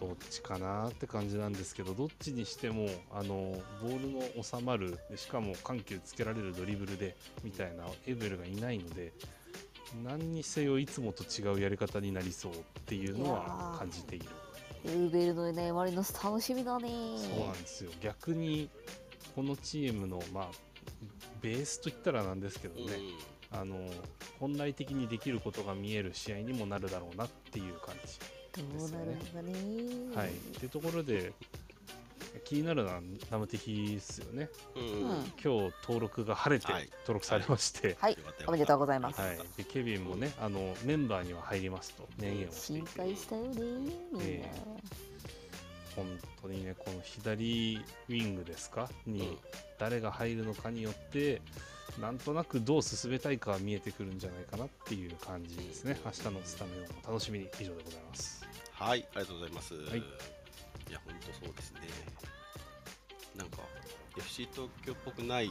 [0.00, 9.12] どっちかなって感じなんですけどどっちにしてもあのボールの収まるでしかも緩急つけられるドリブルでみたいなエベルがいないので
[10.04, 14.26] 何にせよいつもと違うやり方になりそうっていうのは感じている。
[14.84, 16.88] ウーベルのね、マリノス楽しみだね。
[17.16, 18.68] そうなんですよ逆に
[19.34, 20.48] このチームの、まあ、
[21.40, 22.92] ベースといったらなんですけどうんね、
[23.50, 23.76] あの
[24.38, 28.18] 本来的にできることが見える試合にもなるだろうなっていう感じ。
[28.62, 30.16] どうなるのかね。
[30.16, 31.32] はい、っていうところで
[32.44, 34.48] 気になるのはナムテヒですよね。
[34.74, 34.82] うん。
[34.82, 36.88] うんうん今日登録が晴れてはい。
[37.02, 38.18] 登録されまして、はい。
[38.46, 39.20] おめでとうございます。
[39.20, 39.38] はい。
[39.56, 43.00] でケビンもねあのメンバーには入りますと明言を心て。
[43.02, 43.92] 配したよね、みんな。
[44.22, 44.52] え
[45.96, 46.06] 本
[46.42, 48.90] 当にねこの左ウィングですか？
[49.06, 49.38] に
[49.78, 51.40] 誰が入るのかによって
[51.98, 55.98] なんとなくどう進めたいかは見えてくるんじゃないかなっていう感じですね。
[56.04, 57.48] 明日のスタメンを楽しみに。
[57.58, 58.35] 以上でございます
[58.78, 59.74] はい、ありがとうございます。
[59.74, 59.80] いい、
[60.92, 61.80] や、本当そうですね。
[63.34, 63.58] なんか、
[64.16, 65.50] FC 東京っぽくない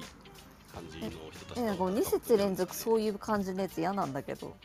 [0.74, 4.56] 感じの人たちえなんかもう2節連続そういう感じのやつ嫌なんだけど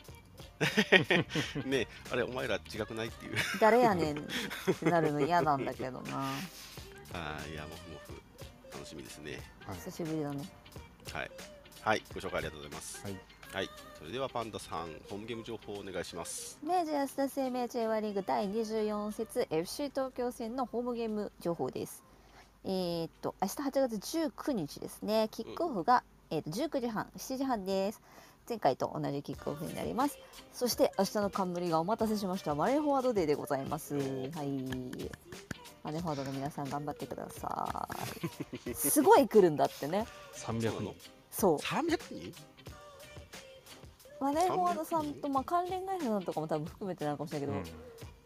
[1.65, 3.35] ねあれ、お前ら違くないっていう。
[3.59, 4.23] 誰やねんっ
[4.79, 6.33] てなるの嫌なんだけどな
[7.13, 7.99] あーいや、もふも
[8.69, 9.41] ふ、楽しみですね。
[9.65, 10.47] はい久しぶりだね
[11.11, 11.31] はい。
[11.81, 13.01] はい、ご紹介ありがとうございます。
[13.03, 13.19] はい、
[13.53, 16.57] はい、それではパンダさん、ホームゲーム情報をお願いします。
[16.63, 22.01] 明治安田生命 J1 リーグ第24節 FC 東京戦のホームゲーム情報です。
[22.63, 25.27] えー、っと明日8月19日ですね。
[25.31, 28.01] キックオフが、えーっと19時半、7時半です。
[28.47, 30.17] 前回と同じキックオフになります。
[30.53, 33.95] そして明日の冠がお待たせしましたマレーフォワードデーでございます。
[33.95, 34.03] はい。
[35.83, 37.89] マレーフォワードの皆さん頑張ってくださ
[38.65, 38.71] い。
[38.73, 40.07] すごい来るんだってね。
[40.35, 40.95] 300人
[41.29, 41.57] そう。
[41.57, 42.33] 300人？
[44.21, 47.65] マレーフォワードさんと、まあ、関連会社さんとかも多分含めてなのかもしれないけど、うん。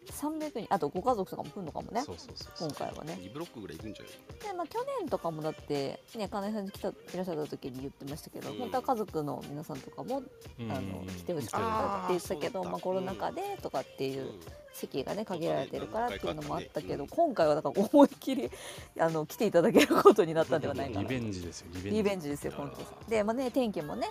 [0.06, 2.02] 300人あとご家族とかも来るのかもね。
[2.02, 2.68] そうそうそうそう。
[2.68, 4.12] 今回はね ?2 ブロックぐらいいくんじゃない？
[4.48, 8.58] で、まあ、去年とかもだってね金井さんに来たいらっしゃった時に言ってましたけど、うん。
[8.58, 10.22] 本当は家族の皆さんとかも、
[10.60, 10.70] うん。
[10.70, 14.40] あの来てほしかったって言ってたけどそうだったまあ、コロナ禍でとかっていううん
[14.72, 18.50] 席がね限られてるからっていうのもあったけど、うん今回はだから思いっきり
[19.00, 21.02] あの来ていただけることになったんではないかな。
[21.02, 22.28] リベンジですよリベンジ。
[22.28, 24.08] ですよ今回でまあね天気もね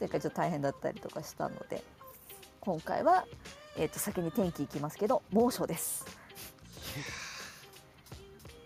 [0.00, 1.82] 前回ちょっと大変だったりとかしたので
[2.60, 3.26] 今回は、
[3.76, 6.06] えー、と先に天気いきますけど猛暑です。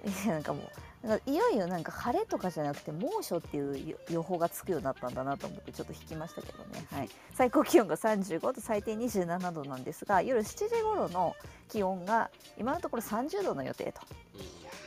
[0.05, 0.35] いや。
[0.35, 0.63] なんかも
[1.05, 11.37] うなんかいよいよなんか晴れとかじゃなくて猛暑っていう予報がつくようになったんだなと思ってちょっと引きましたけどね、はい、最高気温が35度最低27度なんですが夜7時頃の
[11.69, 14.01] 気温が今のところ30度の予定と。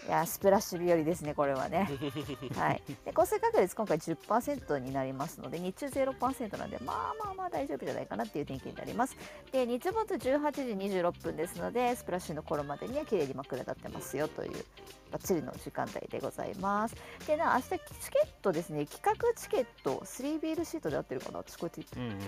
[0.07, 1.87] いやースプラッシュ日和ですねこれはね。
[2.57, 9.15] はい、で降水確率今回10%になりますので日中0%なんでまあまあまあ大丈夫じゃないかなっていう天気になります。
[9.51, 10.61] で日没18時
[10.99, 14.65] 26分ですのでスプラッシュの頃までには綺麗に真っ暗になってますよという
[15.11, 16.95] バッチリの時間帯でございます。
[17.27, 17.79] でな明日チケ
[18.25, 22.19] ットですね企画チケット3ビールシートで合ってるかな私こうやってうん。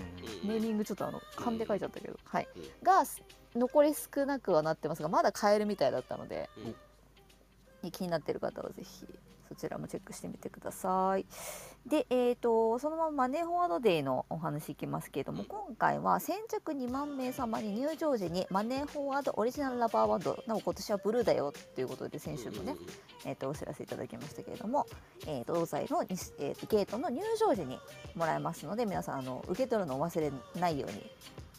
[0.48, 2.48] ネーミングちょっとあの勘で書いちゃったけど、はい。
[2.56, 2.62] うん。
[2.82, 3.20] がす
[3.56, 6.76] 残り少なくはなってますがまだ買えるみたいだったので、うん
[7.90, 9.06] 気になっている方はぜひ
[9.48, 11.26] そちらもチェックしてみてください。
[11.86, 22.76] で、えー、とそのままマネーフォワードデーのお話いきますけれども、うん今回は先着2万名様に入場時にマネーフォワードオリジナルラバーバンドなお今年はブルーだよということで先週もね、
[23.26, 24.86] えー、とお知らせいただきましたけれども、
[25.26, 27.78] えー、と東西の西、えー、とゲートの入場時に
[28.14, 31.10] もらえますので皆さんあの受け取るのを忘れないように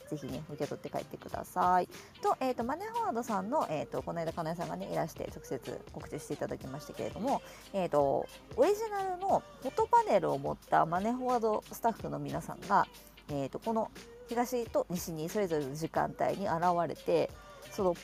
[0.08, 1.88] ぜひね受け取って帰ってください。
[2.22, 7.41] と,、えー、とマネーフォワードさんの、えー、とこの間金井さんがねいらして直接告知していただきましたけれども、
[7.74, 12.88] えー、とオリジナルのフォトパネルを持ったマネーフォワードスタッフの皆さんが、
[13.29, 13.92] えー、とこの
[14.27, 17.29] 東と西にそれぞれの時間帯に現れて
[17.71, 17.96] その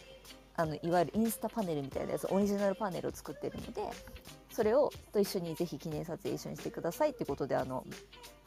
[0.55, 3.82] あのいわゆるインスタパネルみたいなやつオリジナルパネルを作ってるので
[4.51, 7.85] それをと一緒にぜひ記念撮影一緒にしてくださいっていうことであの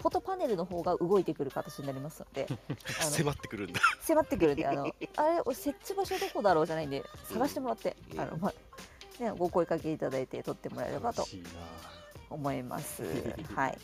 [0.00, 2.46] フォトパネルの方が動いてくる形になりますので
[2.86, 3.80] 迫ってくるんだ。
[4.00, 7.02] 迫ってくるんであのあれお設置場所どこだろうじゃないんで
[7.32, 8.20] 探してもらって、うん。
[8.20, 8.52] あのま
[9.20, 11.26] ね、ご声かけいただいて撮ってもらえればと
[12.30, 13.02] 思います。
[13.55, 13.78] はい。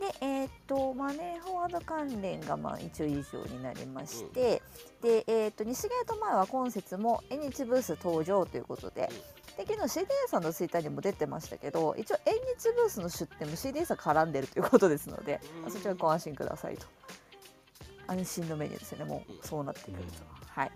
[0.00, 4.62] で、えーっとマネーフォワード関連がまあ一応以上になりまして、
[5.02, 9.08] で、えーっと西ゲート前は今節も縁日ブース登場ということで、
[9.58, 15.70] で昨日 CDA さんのツイッターにも出てましたけど一応縁日ブースの出店も CDA さん絡んでるということですので、うん。
[15.70, 16.86] そちらご安心くださいと。
[18.06, 19.04] 安心のメニューですよね。
[19.04, 19.34] もうん。
[19.34, 20.02] うそうなってくると、
[20.48, 20.70] はい。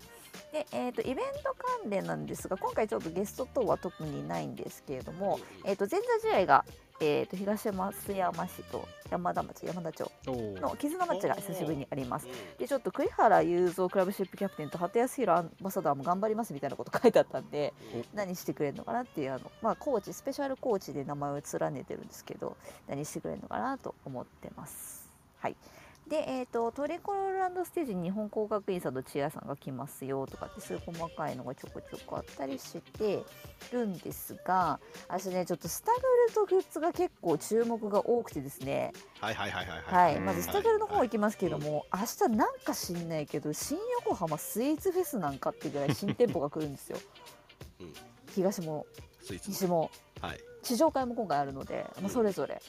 [0.51, 5.69] で、えー、とイベント関連なんですが今回ちょっとゲスト等は特にないんですけれども、うん。
[5.69, 6.65] えー、と前座試合が、
[7.05, 12.27] えー、と東松山市と山田町山田町の絆マッチが久しぶりにあります。
[12.27, 12.57] うん。
[12.57, 18.15] でちょっと栗原雄三クラブシップキャプテンと鳩康弘アンバサダーも頑張りますみたいなこと書いてあったんでお。
[18.15, 22.55] 何してくれるのかなっていうあの、まあ、コーチスペシャルコーチで名前を連ねてるんですけど
[22.87, 25.09] 何してくれるのかなと思ってます。
[25.39, 25.57] はい
[26.07, 33.23] で、えー、とトリコローランドステージに日本工学院さんとチアさんが来ますよとかってそういう細かいのがちょこちょこあったりして
[33.71, 38.91] るんですが私ねちょっとスタグルとグッズが結構注目が多くてですね。
[39.19, 40.25] はいはいはいはいはい、うん。
[40.25, 46.97] まずスタグルの方行きますけども、明日なんか知んないけど新横浜スイーツフェスなんかっていうぐらい新店舗が来るんですよ、
[47.79, 47.93] うん。
[48.35, 48.85] 東も
[49.21, 49.89] 西も。
[50.21, 50.39] はい。
[50.63, 52.61] 地上会も今回あるので、まあ、それぞれ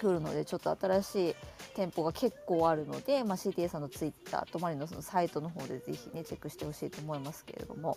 [0.00, 1.34] 来るのでちょっと新しい
[1.78, 7.96] 店舗が結構あるので、まあ、CTA さんのツイッターとマリノスのサイトの方でぜひねチェックしてほしいと思いますけれども、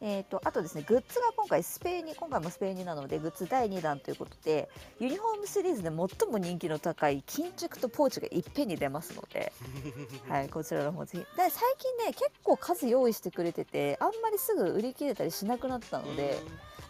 [0.00, 5.94] えー、とあとですねグッズが今回スペインに今回もスペインになのでグッズ第2弾ということでユニフォームシリーズで最
[6.30, 9.52] も人気の高い巾着とポーチがいっぺんに出ますので。
[10.26, 11.36] はい、こちらの方ぜひ。
[11.36, 16.38] で最近ね、結構数用意してくれてて、あんまりすぐ売り切れたりしなくなったので、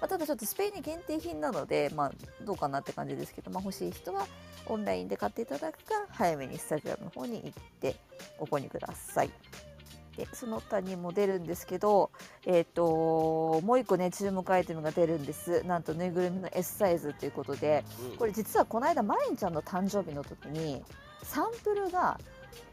[0.01, 2.13] まあ、ただちょっとスペインに限定品なので、まあ、
[2.45, 4.27] どうかなって感じですけど、まあ、欲しい人は
[4.67, 7.97] オンラインで買っていただくか、早めにスタジアムの方に行って
[8.39, 9.31] ご購入ください。
[10.19, 12.11] でその他にも出るんですけど、
[12.45, 17.85] えー、ともう一個ね注目アイテムが出るんですなんとぬいぐるみの S サイズということで
[18.19, 20.83] これ実はこの間マリンちゃんの誕生日の時に
[21.23, 22.19] サンプルが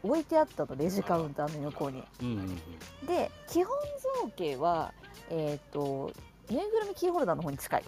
[0.02, 2.02] 置いてあったのレジカウンターの横に。
[2.20, 2.60] うんうんうん
[3.06, 3.76] で基本
[4.22, 4.92] 造形は
[5.30, 6.12] えっ、と
[6.50, 7.84] ぬいぐるみキーホルダーの方に近い。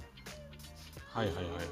[1.12, 1.64] はいはいはいはいはい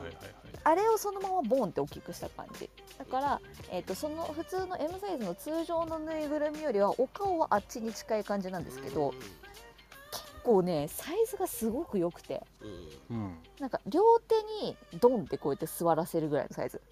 [0.65, 2.69] あれをそのままボンって大きくした感じ。
[2.99, 9.13] だから、えー、とその普通の M サイズの通常のぬいぐるみよりはお顔はあっちに近い感じなんですけど
[10.11, 12.43] 結構ねサイズがすごく良くて。
[13.61, 14.35] なんか両手
[14.65, 16.83] にドンってこうやって座らせるぐらいのサイズ。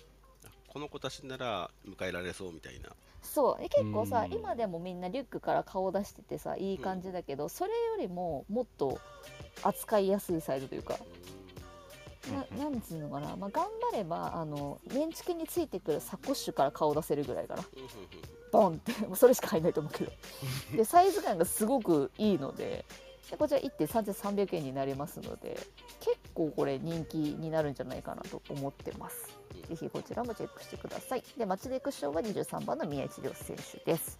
[0.68, 2.90] この子たちなら迎えられそうみたいな
[3.24, 3.62] そう。
[3.62, 4.32] え結構さうん。
[4.32, 8.98] 今でもみんなリュックから顔出しててさいい感じだけど、それよりももっと
[9.62, 10.98] 扱いやすいサイズというか。
[12.56, 17.64] ななんつうのかな、まあ、頑張ればあのメンチケについてくるサコッシュから顔出せるぐらいかな。
[18.50, 18.92] ボンって。
[19.06, 20.12] もうそれしか入んないと思うけど。
[20.76, 22.84] でサイズ感がすごくいいので
[23.30, 25.58] でこちら1.3300円になりますので
[26.00, 31.24] 結構これ人気になるんじゃないかなと思ってますぜひこちらもチェックしてください。
[31.38, 34.18] で町でクッションは23番の宮市亮選手です。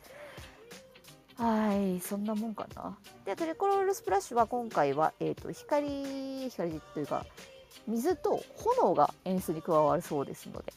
[1.37, 2.97] はいそんなもんかな。
[3.25, 7.27] でトリコロールスプラッシュは今回は、えー、と光光というか
[7.89, 10.73] 水と炎が演出に加わるそうですので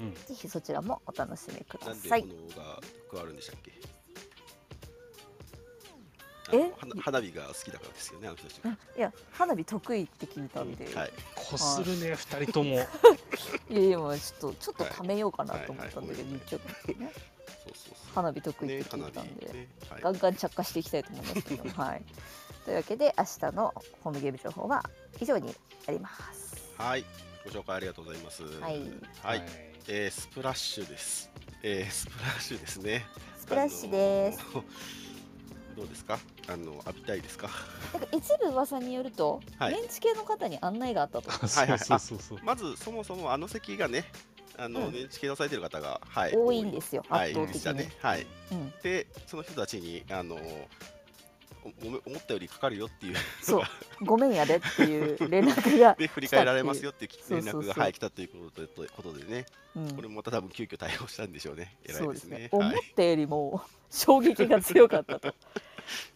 [0.00, 0.14] うん。
[0.14, 3.72] ぜひそちらもお楽しみくだなんでさい炎が加わるんでしたっけ？
[6.78, 8.76] 花花火が好きだからですよね、あの人たちは。
[8.96, 12.76] いや花火得意って聞いたんで、はい、こするね二人とも。
[13.70, 17.12] い、やいやもうちょっとちょっと貯めようかなと思ったんだけど、はいはいはい言っちゃってね。
[17.64, 18.14] そうそうそう。
[18.14, 20.02] 花火得意ねって聞いたんで、ね、はい。
[20.02, 22.02] ガンガン着火していきたいと思いますけど はい。
[22.64, 24.88] というわけで明日のホームゲーム情報は
[25.20, 25.54] 以上に
[25.86, 26.72] なります。
[26.78, 27.04] はい、
[27.44, 28.44] ご紹介ありがとうございます。
[28.44, 28.82] はい。
[29.22, 29.42] はい、
[29.88, 31.30] えースプラッシュです。
[31.62, 33.06] えースプラッシュですね。
[33.38, 34.64] スプラッシュです、あの
[35.76, 36.18] どうですか？
[36.48, 37.48] あの浴びたいですか？
[37.92, 39.74] なんか一部噂によると、はい。
[39.74, 41.30] メンチ系の方に案内があったと。
[41.30, 41.78] あはいはい。
[41.78, 42.38] そうそうそうそう。
[42.44, 44.04] まずそもそもあの席がね
[44.58, 44.92] あの、うん。
[44.92, 47.52] 年地形をされてる方が、はい、多いんですよはい圧倒的に。
[47.54, 47.90] でしたね。
[48.00, 48.26] はい。
[48.52, 50.68] うん、でその人たちにあのお
[51.64, 53.16] 思思ったよりかかるよっていう。
[53.40, 53.62] そう。
[54.04, 59.46] ごめんやでっていう連絡が で振り返られますよっていう連絡がはい来たということでとことでね。
[59.76, 59.92] うん。
[59.94, 61.76] これもまた多分急遽対応したんでしょうね。
[61.84, 62.14] 偉そいうでね。
[62.14, 62.48] ですすね。
[62.52, 65.34] 思っはいたよりも衝撃が強かったと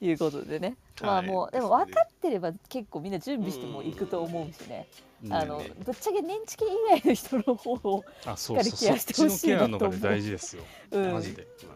[0.01, 0.77] いうことでね。
[1.01, 1.27] まあはい。
[1.27, 4.89] もうでも分かってれば結構みんな準備しても行くと思うしね。
[5.25, 5.33] うん。
[5.33, 5.71] あのね。
[5.85, 8.05] ぶっちゃけ年チキ以外の人の方を、
[8.37, 10.63] しっかりケアしてほしいそっちのケアの大事ですよ。
[10.91, 11.13] うん。
[11.13, 11.47] マジで。
[11.67, 11.76] まあ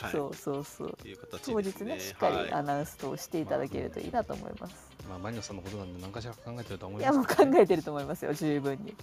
[0.00, 0.96] はいそうそうそう。
[1.00, 4.90] という形当ですね日ねしっかりはいアナウンスとしていただけるといいなと思います。
[5.08, 8.94] まあマリノさんのことなんで何かしら考えてるとは思いいますやもう考えてると思いますよ十分に。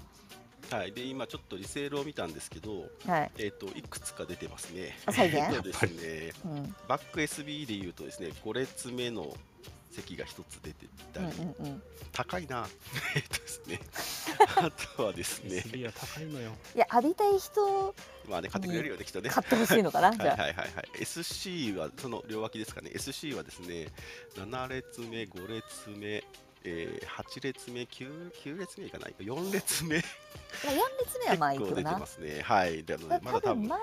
[0.71, 3.31] はい、で今ちょっとリセールを見たんですけど、はい。
[3.37, 4.97] えっ、といくつか出てますね。
[5.05, 6.75] あ再現えっとですね、うん。
[6.87, 9.33] バック SB でいうとですね、5列目の
[10.01, 11.81] 席が一つ出てたうんり、うんうん。
[12.11, 12.67] 高いな。
[13.15, 13.79] えっとですね。
[14.57, 15.63] あとはですね。
[15.65, 16.51] SB は高いのよ。
[16.75, 17.95] いや浴びたい人
[18.27, 19.29] まあね買ってくれるよねきっとね。
[19.29, 22.91] 買ってほしいのかな じはいはいはいはい、SC はその両脇ですかね。
[22.93, 23.87] SC はですね
[24.35, 26.23] 7列目5列目、
[26.63, 29.97] えー、8列目 9, 9列目いかない？4列目。
[29.97, 32.41] まあ4列目はまあい結構出てくよなますね。
[32.41, 32.83] はい。
[32.83, 33.79] でまだ多分前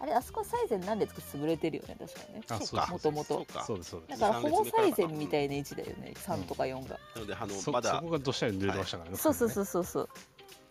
[0.00, 2.42] あれあそこ最前何列か潰れてるよね確かね。
[2.48, 3.64] あそうかもともとそうか。
[3.64, 4.20] そうですそうです。
[4.20, 6.14] だからほぼ最前みたいいな位置だよね。
[6.16, 10.08] 3とか4が、なのであのそまだそこがどうしたら出てましたからね、そうそううそうそうそう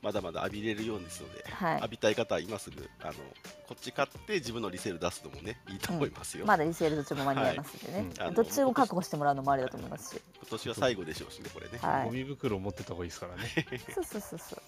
[0.02, 1.76] まだまだ浴びれるようですので、はい。
[1.78, 3.14] 浴びたい方は今すぐあの
[3.68, 8.28] こっち買って自分のリセール出すのもねいいと思いますよ、まだリセールどっちも間に合いますんでね、はい。
[8.30, 8.34] うん。
[8.36, 10.22] どっちも確保してもらうのもありだと思いますし。
[10.40, 11.80] 今年は最後でしょうしねこれね。
[11.82, 12.06] はい。
[12.06, 13.44] ゴミ袋を持ってた方がいいですからね。
[13.94, 14.62] そうそうそうそう。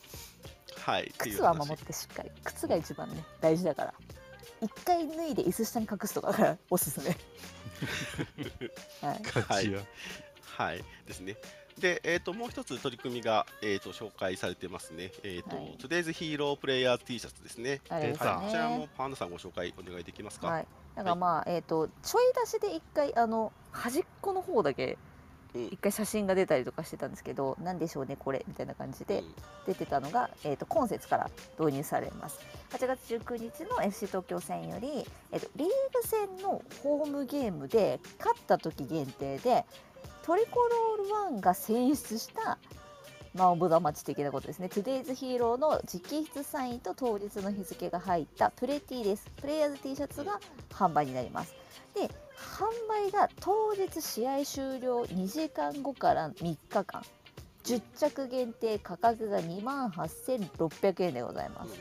[0.79, 1.13] はい。
[1.17, 2.31] 靴は話守ってしっかり。
[2.43, 3.93] 靴が一番ね大事だから。
[4.61, 7.15] 一回脱いで椅子下に隠すとかがおすすめ。
[9.07, 9.21] はい。
[9.23, 9.79] ガチや、
[10.43, 10.83] はい。
[11.07, 11.37] ですね。
[11.79, 15.11] で、えー、ともう一つ取り組みが、えー、と紹介されてますね。
[15.23, 15.77] えーとはい。
[15.79, 17.81] Today's Hero Player T シャツですね。
[17.87, 20.47] す出たはい、こちらもねパンダさんご紹介お願いできますか？
[20.47, 20.67] はい。
[20.95, 24.97] だからまあ、えっ、とちょい出しで一回あの端っこの方だけ
[25.55, 25.65] うん。
[25.67, 29.23] 一回写真が出たりとかしてたんですけど、なんでしょうねこれみたいな感じで
[29.65, 32.39] 出てたのが、えー、と今節から導入されます。
[32.71, 35.73] 8月19日の FC 東京戦より、えー、とリーグ
[36.03, 39.65] 戦のホームゲームで勝った時限定で
[40.23, 42.57] トリコロールワンが選出した
[43.33, 44.69] まあ、オブ・ザ・マッチ的なことですね。
[44.69, 49.29] トゥデイズ・ヒーローの直筆サインと当日の日付が入ったプレティです。
[49.39, 50.39] プレイヤーズ T シャツが
[50.71, 51.53] 販売になります。
[51.93, 57.03] で、販売が当日試合終了2時間後から3日間。
[57.63, 61.71] 10着限定価格が2万8600円でございます。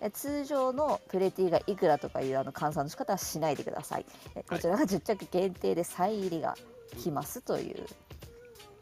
[0.00, 4.06] え通常のプレティがいくらとかいうあの換算の仕方はしないでください。
[4.34, 6.56] えこちらが10着限定でサイン入りが
[6.96, 7.86] 来ますという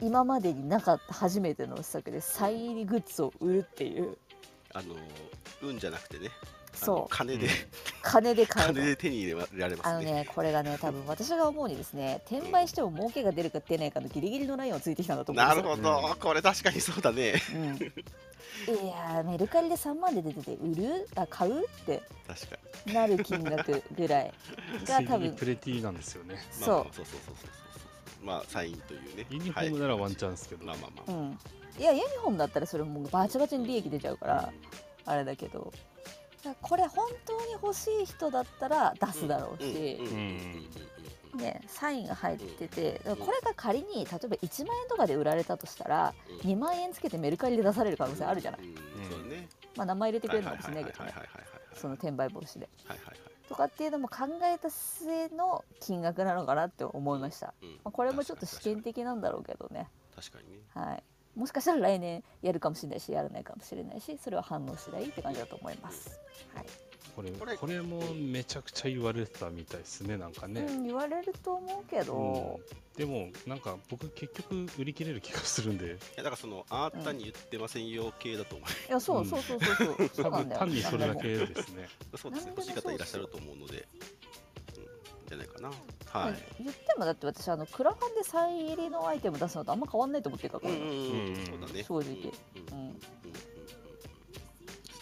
[0.01, 4.17] 今までになかった初めての施策でサイン入りグッズを売るっていう。
[4.75, 4.95] あの
[5.63, 6.31] 運じゃなくてね。
[6.75, 7.13] そう。
[7.13, 7.49] 金で、
[8.03, 9.91] 金で買うの金で手に入れられますね。
[9.91, 15.77] あのねこれがね 多分私が思うにですね転売しても儲けが出るか出ないかのギリギリのラインをついてきたんだと思うんなですよ。
[15.77, 17.35] るほど、これ確かにそうだね。
[17.55, 21.09] うん、いやーメルカリで3万で出てて売る？
[21.17, 21.65] あ買う？
[21.65, 22.03] って。
[22.29, 22.95] 確かに。
[22.95, 24.33] なる金額ぐらい
[24.85, 25.35] が多分。
[25.35, 26.37] プレティなんですよね。
[26.53, 26.95] そう。
[26.95, 27.68] そうそうそうそう。
[28.23, 29.27] まあサインというね。
[29.31, 31.19] ユニフォームならワンチャンですけど、はい、まあまあまあ。
[31.19, 31.39] うん、
[31.81, 34.53] いやユニフォームだったらそれもうバチバチに利益出ちゃうから
[35.05, 35.73] あれだけど。
[36.63, 40.01] これ本当に欲しい人だったら出すだろうし、
[41.37, 46.51] ね、サインが入っててこれが仮に例えば1万円とかで売られたとしたらうん。
[46.51, 48.75] 2万円つけてメルカリで出される可能性あるじゃない、うん
[49.11, 49.49] そうね。
[49.77, 51.13] まあ、名前入れてくれるのかもしれないけどね。
[51.75, 52.69] その転売防止で。
[52.87, 59.89] はいはいはいとかっていうのも考えた末の金額なのかなって思いました、うんまあ、これもちょっと試験的なんだろうけどね。
[60.15, 60.59] 確かにね。
[60.75, 61.03] はい
[61.37, 66.19] もしかしたら来年やるかもしれないしやらないかもしれないしそれは反応次第って感じだと思います、
[66.53, 72.61] はいこれこれこれもめちゃくちゃ言われてたみたいですねなんかね、うん、言われると思うけど、
[72.97, 78.69] でもなんか僕結局売り切れる気がするんでいやだからそのあなたに言ってませんよ系だと思う。
[78.91, 82.53] いやそうそうそうそうそうそ多分単にそれだけですねそうですね。
[82.57, 83.87] 欲しい方いらっしゃると思うので、
[84.77, 85.69] うん、じゃないかな。
[85.69, 86.35] はい。
[86.63, 90.93] 言ってもだって私あのクラファンでサイン入りのアイテム出すのとあんま変わんないと思ってるから、うんうんうんう
[91.33, 91.85] んそうだね。
[91.85, 92.33] 正直
[92.73, 93.01] うんうん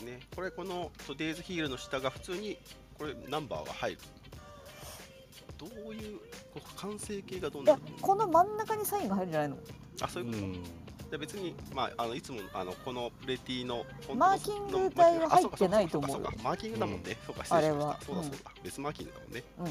[0.06, 0.20] ね。
[0.34, 2.56] これこのトデイズヒールの下が普通に
[2.96, 3.98] これナンバーが入る。
[5.58, 6.18] どういう
[6.54, 9.58] こう完成形がどういやなこの真ん中にサインが入るんじゃないの？
[10.02, 10.44] あそういうこと？
[10.44, 17.16] うんじゃあ別にまああのいつもあのこのプレティの本当のマーキング帯が入ってないと思うよあそうかそうかそうかマーキングだもんね。
[17.26, 18.06] そうか失礼しました。
[18.06, 18.52] そうあれはだそうだ。
[18.62, 19.44] 別マーキングだもんね。
[19.58, 19.68] うんっ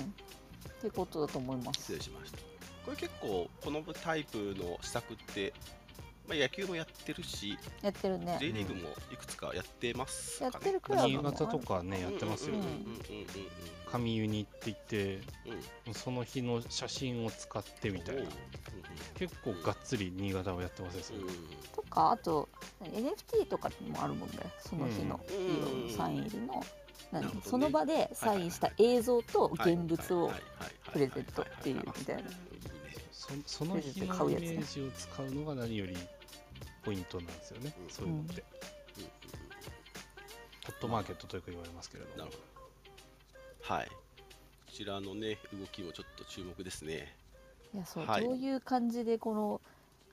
[0.82, 2.38] てことだと思います失礼しました。
[2.86, 5.54] これ結構このタイプの施策って、
[6.28, 8.38] まあ、野球もやってるし、やってるね。
[8.40, 10.52] J リーグもいくつかやってますかね。
[10.54, 12.86] やってるクラブ新もある潟とかねやってますようんうんうんうん
[13.92, 15.16] 紙ユニって言って
[15.46, 18.24] うんうんその日の写真を使ってみたいな。
[19.16, 21.36] 結構がっつり新潟はやってますようんうん
[21.76, 22.48] とかあと
[22.82, 24.38] NFT とかもあるもんね。
[24.60, 25.20] その日の
[25.96, 26.64] サイン入りの。
[27.12, 27.22] 何？
[27.22, 27.42] なるほどね。
[27.46, 30.32] その場でサインした映像と現物を
[30.92, 32.24] プレゼントっていうみたいな
[33.46, 35.98] そその日のイメージを使うのが何より
[36.84, 37.90] ポイントなんですよね、うん。
[37.90, 38.44] そういうのって、
[40.66, 42.18] ホットマーケットとよく言われますけれども。
[42.18, 42.38] なるほ
[43.70, 43.76] ど。
[43.76, 43.88] はい。
[43.88, 43.94] こ
[44.72, 47.16] ちらのね、動きもちょっと注目ですね。
[47.74, 48.24] いやそう、はい。
[48.24, 49.62] どういう感じでこの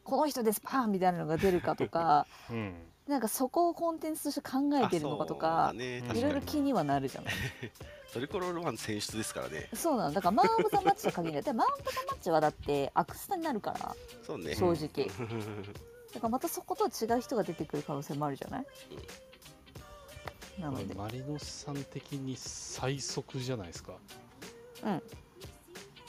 [0.05, 2.27] この人ですパンみたいなのが出るかとか。
[2.51, 2.75] うん
[3.09, 7.34] なんかそこをコンテンツとして考えてるのかとあかねいろいろ気にはなるじゃない。
[8.12, 9.68] トリコロールワン選出ですからね。
[9.74, 10.20] そうなのだ。
[10.20, 11.42] からマン・オブ・ザ・マッチと限らない。
[11.42, 14.55] でマン・オブ・ザ・マッチはだってアクスタになるからそうね。
[14.55, 15.07] 正直。
[16.14, 18.66] だからまたそこと違う人が出てくる可能性もあるじゃない？
[20.61, 20.94] なので。
[20.94, 23.94] マリノスさん的に最速じゃないですか。
[24.84, 25.03] うん。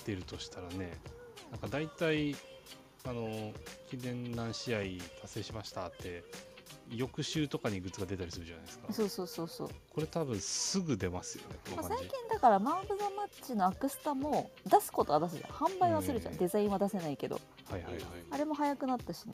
[0.06, 0.98] 出るとしたらね。
[1.52, 2.36] なんか大体
[3.06, 3.54] あの
[3.90, 4.80] 記念何試合
[5.22, 6.24] 達成しましたって
[6.90, 8.94] 翌週とかにグッズが出たりするじゃないですか。
[8.94, 12.04] そうそうそうそう、これ多分すぐ出ますよねこまあ、の感じ。
[12.10, 15.50] 最近だからマン・オブ・ザ・マッチのアクスタも出すことは出すじゃん。
[15.52, 17.40] 販売はするじゃん、うんデザインは出せないけど。
[17.70, 18.04] はいはいはい。
[18.32, 19.34] あれも早くなったしね。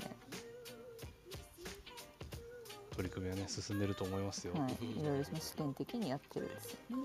[2.95, 4.99] 取り組みはね進んでると思いますよ、はい。
[4.99, 7.03] いろいろ試験的にやってるんですよね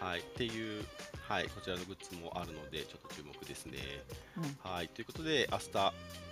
[0.00, 0.20] はい。
[0.20, 0.84] っていう
[1.28, 3.78] はいこちらのグッズもあるのでちょっと注目ですね。
[4.36, 4.58] うん。
[4.72, 4.88] はい。
[4.88, 5.64] ということで明日、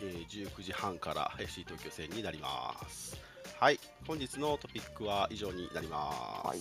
[0.03, 3.17] えー19時半から FC 東京戦になります。
[3.61, 3.79] はい。
[4.07, 6.59] 本日のトピックは以上になります、はい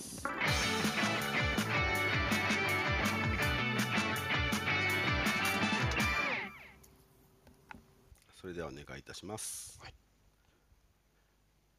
[8.40, 9.94] それではお願いいたします、はい。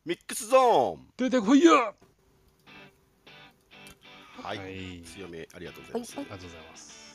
[0.05, 1.07] ミックスゾーン。
[1.17, 1.93] 出てこいや
[4.41, 5.01] はい、はい。
[5.03, 6.25] 強めありがとうございます、はい。
[6.25, 7.09] ありがとうございます。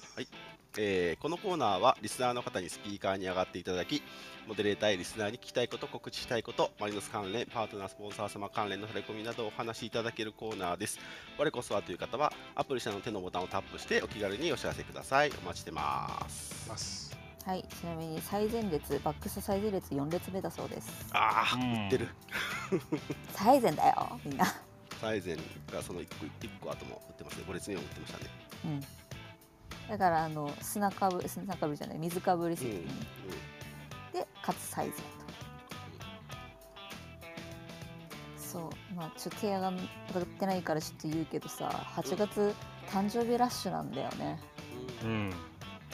[0.78, 4.02] えーこのコーナーはリスナーの方にスピーカーに上がっていただき
[4.46, 10.98] モデレーターやリスナーに聞きたいこと告知したいことマリノス関連パートナースポンサー様関連の触れ込みなどをお話しいただけるコーナーです。
[11.38, 15.30] 我こそはという方はアプリ下の手のボタンをタップしてお気軽にお知らせください。
[15.30, 16.68] お待ちしてます。
[16.68, 17.16] ます
[17.46, 21.06] はい、ちなみに最前列バックス最前列4列目だそうです。
[21.12, 22.08] ああ、うん売ってる。
[23.32, 24.46] 最前だよみんな
[25.04, 25.36] サイゼン
[25.70, 27.44] がその1個一個後も売ってますね。
[27.46, 28.24] 5列目も売ってましたね。
[28.64, 28.80] うん。
[29.90, 32.86] だからあの砂かぶ砂かぶりじゃない水かぶり席に、うん
[34.14, 35.02] でかつ最前と。
[38.38, 38.94] そう。
[38.94, 39.74] まあちょっと手上がっ
[40.38, 42.54] てないからちょっと言うけどさ8月
[42.88, 44.38] 誕生日ラッシュなんだよね。
[45.02, 45.30] うん。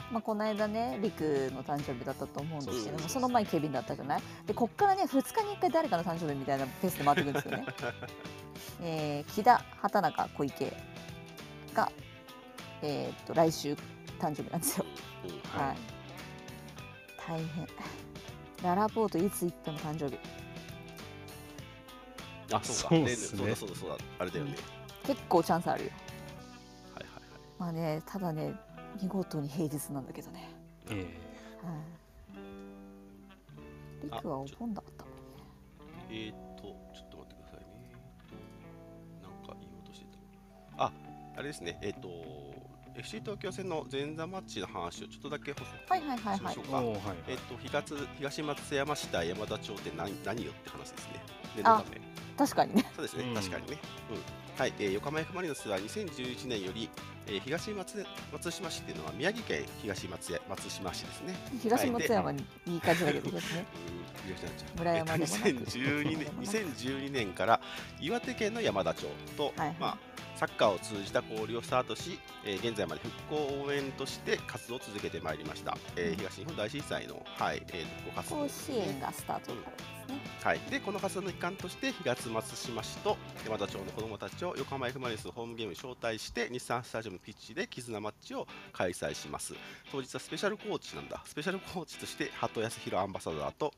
[0.09, 4.21] まあ、この間ねリクの誕生日だったと思うんですけどもその前ケビンだったじゃない？
[4.45, 7.65] でこっからね2日に1回誰かの誕生日みたいなペースで回ってくるんですよね
[8.81, 10.73] えー木田畑中小池
[11.73, 11.91] が、
[12.81, 13.73] えー、と来週
[14.19, 14.85] 誕生日なんですよ。
[15.53, 15.77] はい、はい。
[17.27, 17.67] 大変。
[18.63, 20.17] ララポートいつ行っても誕生日？
[22.53, 23.39] あそうかそうっすね。
[23.39, 23.97] そうだそうだそうだ。
[24.19, 24.55] あれだよね、
[25.03, 25.91] 結構チャンスあるよ。
[26.95, 27.23] はいはいはい。
[27.57, 28.53] まあねただね
[29.01, 30.49] 見事に平日なんだけどね。
[30.89, 30.93] え
[31.63, 31.75] はい。
[34.03, 35.05] リクはお盆だった
[36.09, 36.50] えー
[41.41, 41.77] あ、あれですね。
[41.81, 42.09] えっ、と、
[42.95, 46.81] FC 東京戦の前座マッチの話をちょっとだけ補足はいはいはいはいしましょうか。
[46.81, 47.83] えおーはいえっ、と、東
[48.17, 51.23] 東松山市対山田町って何何よって話ですね。
[51.55, 52.01] 念あのため
[52.37, 53.77] 確かにねそうですね、うん確かにね。
[54.11, 54.61] うん。
[54.61, 56.89] はい、えー横浜 F・ マリノスは2011年より、
[57.27, 61.35] えー東松松島市っていうのは宮城県東松や松島市ですね。
[61.61, 63.65] 東松山にいい感じだけどですね
[64.77, 67.61] 村山でもなく2012年 2012年から
[67.99, 69.97] 岩手県の山田町と、はいはいまあ、
[70.41, 78.35] サッカーを通じた交流をスタートし、えー現在まで復興応援として活動を続けてまいりました、えー東日本大震災の、はいえー復興活動。
[78.37, 80.19] 甲です子園がスタートになるんですね。
[80.43, 89.53] はい、でこの活動の一環として東松島市と山田町の子どもたちを横浜 F・ マリノスのホームゲームに招待して日産スタジアムピッチで絆マッチを開催します。
[89.91, 91.21] 当日はスペシャルコーチなんだ。
[91.23, 93.71] スペシャルコーチとして鳩康弘アンバサダーと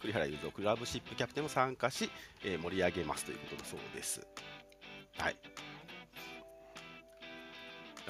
[0.00, 2.10] 栗原雄三クラブシップキャプテンも参加し、
[2.42, 4.26] えー盛り上げますということだそうです。
[5.16, 5.36] はい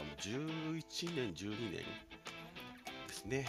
[0.00, 1.84] いやもう11年12年で
[3.12, 3.46] すね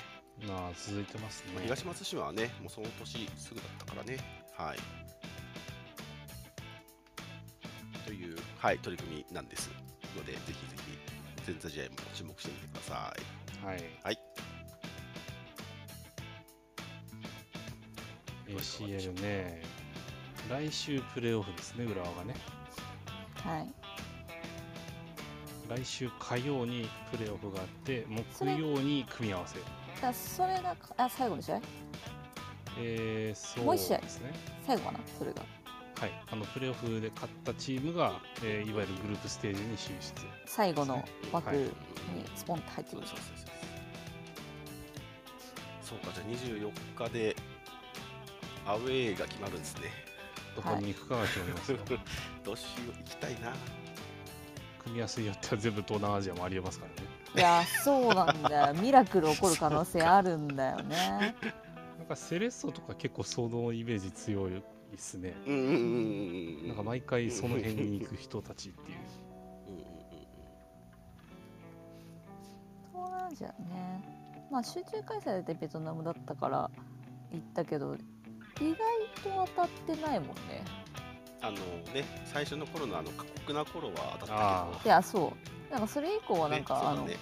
[0.47, 4.17] まあ続いてますねまあ東松島はね、もうその年すぐだったからね。
[4.57, 4.77] はい。
[8.05, 9.69] という、はい、取り組みなんです。
[10.17, 10.57] ので、ぜひぜ
[11.45, 13.13] ひ、前座試合も注目してみてくださ
[13.63, 13.65] い。
[13.65, 14.17] はいはい。
[18.47, 19.61] ACL ね
[20.49, 22.35] 来週プレーオフですね浦和がね
[23.35, 23.80] はい
[25.71, 29.57] 来週火曜にプレーオフがあって木曜に組み合わせ。
[30.01, 31.61] だそれがあ最後の試合？
[32.77, 33.97] えー、そうもう一試合？
[33.99, 34.33] ですね
[34.67, 35.41] 最後かなそれが。
[35.97, 36.11] はい。
[36.29, 40.25] あのプレーオフで勝ったチームが、えーいわゆるグループステージに進出。
[40.45, 41.57] 最後の枠はい。
[41.59, 41.71] に
[42.35, 43.07] スポンと入ってくる。
[43.07, 43.51] そうそうそうそう。
[45.81, 46.27] そうか、じゃあ
[46.65, 47.35] 24日で、
[48.65, 49.83] アウェーが決まるんですね。
[50.55, 51.77] どこに行くかが決まりますよ、
[52.43, 53.53] どうしよう、行きたいな。
[54.91, 57.07] 組み合わせによっては全部東南アジアもありえますからね。
[57.33, 58.73] いやそうなんだよ。
[58.73, 61.35] ミラクル起こる可能性あるんだよね。
[61.97, 64.51] なんかセレッソとか結構そのイメージ強い
[64.91, 65.33] ですね。
[66.67, 68.97] なんか毎回その辺に行く人たちっていう。
[69.69, 69.91] うんうんうん
[72.93, 73.55] そうなんじゃね。
[74.51, 76.69] まあ集中開催でベトナムだったから
[77.31, 77.99] 行ったけど意
[78.59, 78.75] 外
[79.23, 80.65] と当たってないもんね
[81.41, 81.57] あの
[81.93, 84.89] ね最初の頃のあの過酷な頃は当たあったけど。
[84.89, 85.33] いやそ
[85.69, 85.71] う。
[85.71, 87.17] なんかそれ以降はなんか、あのね。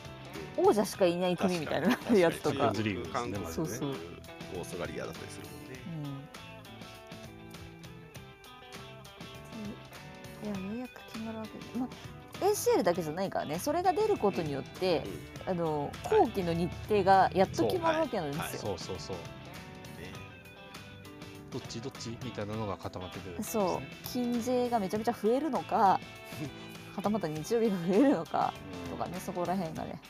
[0.58, 2.74] 王者しかいない国みたいなやつとか。
[3.14, 3.96] 韓国ねそうそう。
[4.58, 5.80] オーストラリアだったりするもんね。
[10.44, 10.62] うん。
[10.62, 11.58] いやようやく決まるわけ。
[11.60, 13.60] で、まあ、ACL だけじゃないからね。
[13.60, 15.04] それが出ることによって、
[15.46, 18.62] あの後期の日程がやっと決まるわけなんですよ。
[18.62, 19.16] そうそうそう。
[21.50, 23.80] ねどっちどっちみたいなのが固まってくるんですそう。
[23.82, 23.88] ね。
[24.12, 26.00] 金税がめちゃめちゃ増えるのか
[26.96, 28.54] はたまた日曜日が増えるのか
[28.86, 28.98] うん。
[28.98, 30.02] とかねそこら辺がね、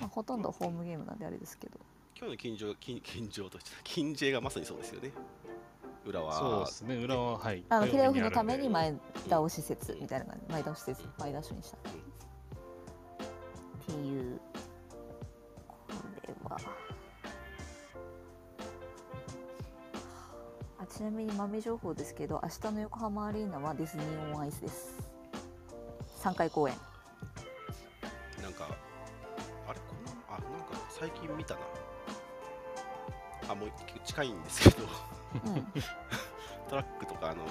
[0.00, 1.78] まあ、ほとんどホームゲームなんであれですけど。
[2.18, 5.12] 今日の金城金金城として金 J がまさにそうですよね。
[6.06, 6.32] 裏は。
[6.32, 6.96] そうですね。
[6.96, 7.64] 裏ははい。
[7.68, 8.94] あのプレーオフのために前
[9.28, 10.52] 倒し説みたいな感じ。
[10.52, 11.76] 前倒し説前倒しにした。
[11.76, 11.80] っ
[13.86, 14.40] ていう
[20.96, 24.94] ちなみに豆情報ですけど明日の横浜アリーナはディズニーオンアイスです。
[26.22, 26.74] 3回公演。
[28.42, 28.66] なんか
[29.68, 30.46] あれこのあなんか
[30.88, 31.60] 最近見たな。
[33.50, 33.68] あもう
[34.06, 34.86] 近いんですけど。
[35.44, 35.66] うん。
[36.70, 37.44] トラックとかあの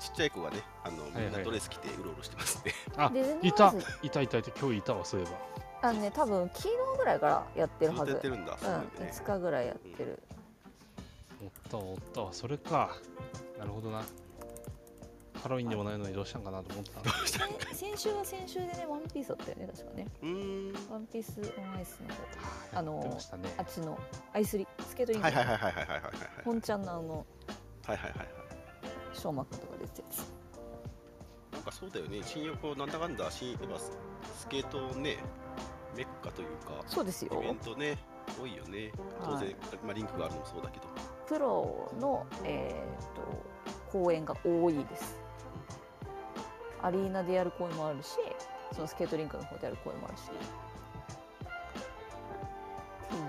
[0.00, 3.98] ちっちゃい子がねあのみんはいはないドレス着てうろうろしてますね、あディズニいたーオンアイス。
[4.02, 5.26] いたいたいた今日いたわそういえ
[5.82, 5.88] ば。
[5.88, 8.06] あのね多分昨日ぐらいからやってるはず。
[8.06, 9.12] とやってるんだ、うんね。
[9.12, 10.20] 5日ぐらいやってる
[11.42, 12.22] おったおった。
[12.22, 12.96] わそれか。
[13.58, 14.02] なるほどな。
[15.42, 17.10] ハロウィンでもないのにどうしたんかなと思った。
[17.26, 20.08] 先先週は先週でねワンピースだったよね確かね。
[20.22, 20.72] うん。
[20.90, 22.00] ワンピースオンアイス
[22.72, 23.18] のあの
[23.58, 23.98] あっちの
[24.32, 26.00] アイスリスケートリングはいはいはいはいはいはい
[26.48, 26.62] はい。
[26.62, 27.26] ちゃんのあの
[27.86, 28.28] はいはいはいはい
[29.16, 32.20] しょうまくんとか出てたなんかそうだよね。
[32.24, 33.56] 新横なんだかんだ新
[34.36, 35.18] スケートね
[35.96, 37.40] メッカというかそうですよ。
[37.40, 37.98] イベントね。
[38.40, 38.92] 多いよね。
[39.24, 39.54] 当然、
[39.84, 40.86] まあ、リンクがあるのもそうだけど。
[41.26, 43.22] プロのえー、と
[43.90, 45.18] 公演が多いです。
[46.82, 48.10] アリーナでやる公演もあるし
[48.72, 50.22] そのスケートリンクの方でやる公演もあるし。
[50.22, 50.26] っ
[53.08, 53.22] ていう。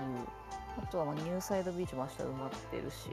[0.82, 3.10] あとはまあニューサイドビーチも明日埋まってるし。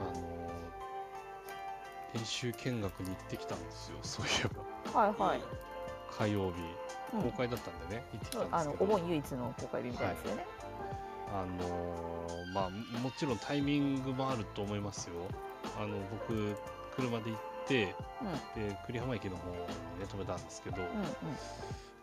[0.00, 0.20] あの
[2.14, 4.67] 練習見学に行ってきたんですよそういえば
[4.98, 5.40] はいはい、
[6.10, 6.56] 火曜日
[7.14, 7.22] うん。
[7.30, 8.84] 公開だったんでね、行ってきたんであのすけど。
[8.84, 10.46] お盆唯一の公開日みたいですよね、
[11.32, 15.14] あのーまあももちろんタイミングもあると思いますよ。
[15.78, 16.56] あの僕
[16.96, 17.94] 車で行って
[18.54, 19.64] で栗浜駅の方にね
[20.08, 20.92] 止めたんですけど、うんうん。
[20.94, 21.04] うん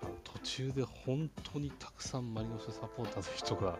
[0.04, 3.78] あの途中で本当にたくさんマリノスサポーターの人が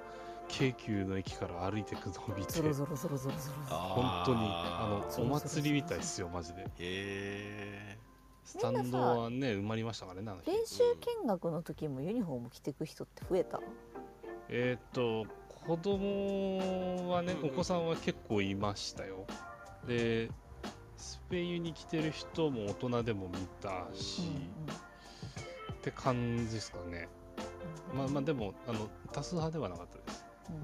[0.48, 6.62] 京急の駅から歩いてくのを見てゾロゾロゾロゾロゾロ本当にあのお祭りみたいですよマジで。
[6.62, 7.98] へえ
[8.46, 10.84] スタンドはね埋まりましたからね練習
[11.22, 13.60] 見学の時もユニフォーム着てく人って増えた？
[14.48, 15.26] えーっと
[15.68, 19.26] 子供はねうんうんお子さんは結構いましたよ。
[19.88, 20.30] で
[20.98, 24.22] スペインに来てる人も大人でも見たし、
[25.74, 27.10] って感じですかね。
[27.94, 30.26] まあまあでもあの多数派ではなかったです。
[30.50, 30.64] うんうん。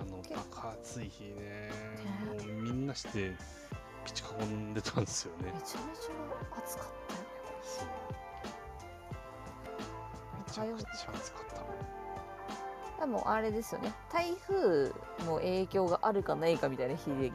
[0.00, 1.70] あの結構バカ暑い日ね。
[2.46, 3.32] もうみんなして
[4.08, 6.12] ピチ囲んでたんですよねめちゃめちゃ
[6.56, 7.26] 暑かったよね。
[7.62, 7.86] そう
[10.38, 11.44] めちゃくちゃ暑かっ
[12.96, 13.92] たでもあれですよね。
[14.12, 14.92] 台風
[15.26, 17.30] の影響があるかないかみたいな日でギリ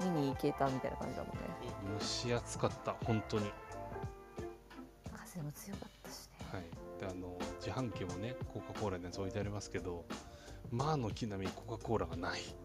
[0.00, 1.42] 見に行けたみたいな感じだもんね。
[2.00, 3.52] 蒸し暑かった本当に。
[5.14, 6.46] 風も強かったしね。
[6.50, 6.62] はい、
[6.98, 10.06] であの自販機もねコカ・コーラのやつ置いてありますけど
[10.70, 12.40] まあ軒並みコカ・コーラがない。
[12.40, 12.61] あ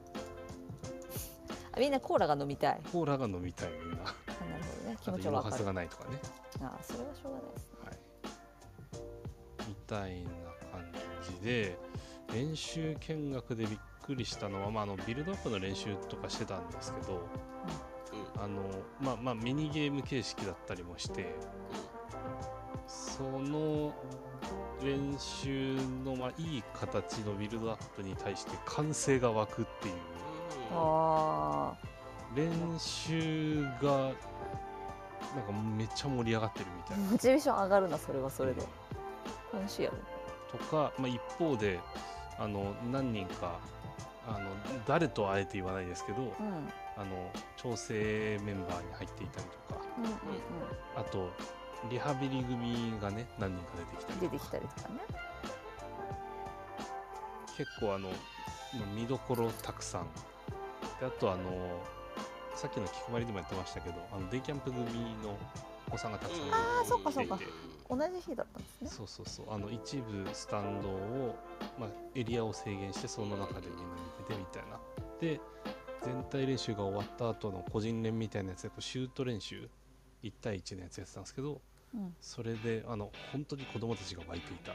[1.80, 2.80] みんなコーラが飲みたい。
[2.92, 3.98] コーラが飲みたいみんな。
[3.98, 4.98] あなるほどね。
[5.02, 5.66] 気持ちはわかる。
[5.66, 6.20] がないとかね、
[6.62, 7.78] あそれはしょうがないですね。
[7.86, 8.00] はい、
[9.68, 10.30] みたいな
[10.72, 10.92] 感
[11.24, 11.78] じで
[12.34, 18.42] 練習見学でびっくりしたのは、まあ、あのビルドアップの練習とかしてたんですけどうん。
[18.42, 18.62] あの、
[19.00, 21.36] まあまあ、ミニゲーム形式だったりもして
[22.88, 23.94] その
[24.82, 25.76] 練習
[26.06, 29.96] の、まあ、いい形のビルドアップに対して歓声が湧くっていう
[30.72, 31.74] あ
[32.36, 34.12] 練習が
[35.36, 37.08] なんかめっちゃ盛り上がってるみたいな。
[37.08, 38.62] あモチベーション上がるなそれはそれで。
[39.54, 39.98] 楽しいやろ。
[40.58, 41.80] とか、まあ、一方で
[42.38, 43.60] あの何人か
[44.28, 44.40] あの
[44.86, 46.30] 誰とはあえて言わないですけどうん。
[47.00, 50.12] あの調整メンバーに入っていたりとかうんうん
[50.96, 51.30] あと
[51.92, 54.96] リハビリ組がね何人か出てきたりうん、出てきたりとかね。
[57.56, 58.16] 結構あのま
[58.84, 60.08] あ見どころたくさん
[61.00, 61.82] であとあの
[62.56, 64.84] さっきの気配りでもやってましたけどあのデイキャンプ組
[65.24, 65.38] の
[65.88, 67.40] お子さんがたくさんあーそっかそっか。
[67.90, 68.90] 同じ日だったんですね。
[68.90, 69.46] そうそうそう。
[69.50, 71.36] あの一部スタンドを、
[71.80, 73.84] まあ、エリアを制限してその中でみんな
[74.20, 74.80] 見ててみたいな。
[75.22, 75.40] で
[76.04, 79.70] 全体練習が終わった後の個人練みたいなやつでこうシュート練習
[80.24, 81.62] 1対1のやつやってたんですけど
[81.96, 82.16] うん。
[82.20, 84.74] それであの本当に子供たちが湧いていた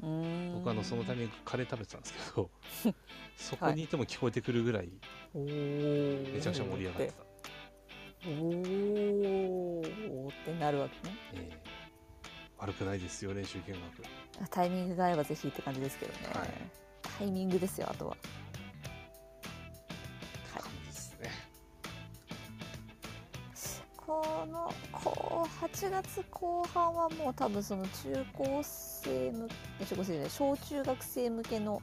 [0.00, 2.50] 僕あのそのタイミングカレー食べてたんですけど
[3.36, 4.90] そこにいても聞こえてくるぐらい
[5.34, 7.14] おーめちゃくちゃ盛り上がってた、
[8.28, 10.28] おー。
[10.28, 11.16] ってなるわけね。
[11.34, 11.58] ええ。
[12.58, 16.48] 悪くないですよ練習見学タイミングが合えばぜひって感じですけどね、はい。
[17.18, 18.10] タイミングですよあとは。
[18.10, 18.16] は
[20.60, 20.86] い。
[20.86, 21.30] ですね。
[23.96, 29.32] このこう8月後半はもう多分その中高生生
[29.82, 31.82] じゃない小中学生向けの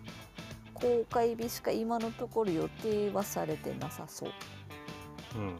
[0.73, 4.31] 公開日しか今のところ予定はされてなさそう
[5.35, 5.55] うん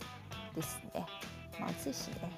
[0.55, 1.05] ですね。
[1.59, 2.31] まあ暑いしね。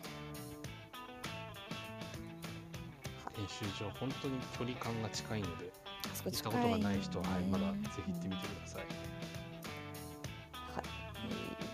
[3.38, 5.72] 練習場本当に距離感が近いので
[6.12, 8.82] あそこ行ったことがない人は、はい、ねまだぜひ行ってみてください。
[8.82, 10.84] はい。
[11.30, 11.68] えー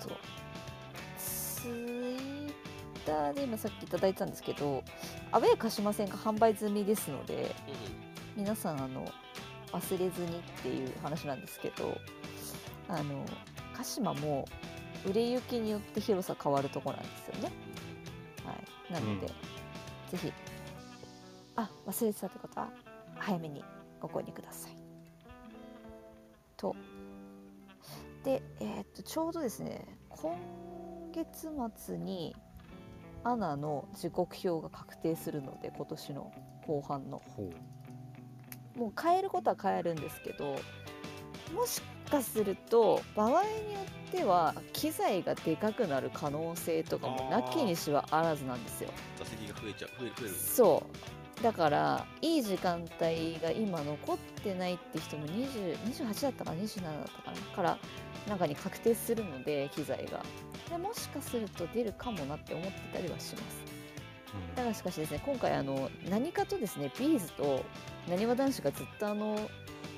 [0.00, 0.16] ちょっと
[1.18, 2.52] ツイッ
[3.04, 4.82] ターで今さっきいただいたんですけど、
[5.32, 7.54] アウェー鹿島線が販売済みですので、
[8.36, 9.04] 皆さんあの
[9.72, 11.96] 忘れずにっていう話なんですけど、
[12.88, 13.24] あの
[13.74, 14.46] 鹿島も
[15.06, 17.52] 売れ行きによって広さ変わるところなんですよね。
[18.44, 18.52] は
[18.90, 18.92] い。
[18.92, 19.32] なので、ぜ
[20.16, 20.32] ひ
[21.56, 22.70] あ忘れてたってことは
[23.16, 23.64] 早めに
[24.00, 24.72] ご購入ください。
[26.56, 26.74] と
[28.24, 30.36] で、えーっとちょうどですね今
[31.12, 32.36] 月末に
[33.24, 36.32] アナの時刻表が確定するので今年の
[36.66, 37.20] 後半の。
[38.76, 40.56] もう変えることは変えるんですけど
[41.54, 43.42] もしかすると場合によ
[44.08, 48.90] っては機材がでかくなる可能性とかもなきにしはあらずなんですよ。
[49.18, 50.34] 座席が増えちゃう増え増える。
[50.34, 57.78] そうだからいい時間帯が今残ってないって人も20 28だったかな27だったかなから
[58.28, 60.22] 中に確定するので機材が。
[60.68, 63.62] でもしかすると出るかもなって思ってたりはします。
[64.34, 64.54] うん。
[64.54, 67.64] だがしかしですね今回あの何かとですねビーズと
[68.08, 69.38] なにわ男子がずっとあの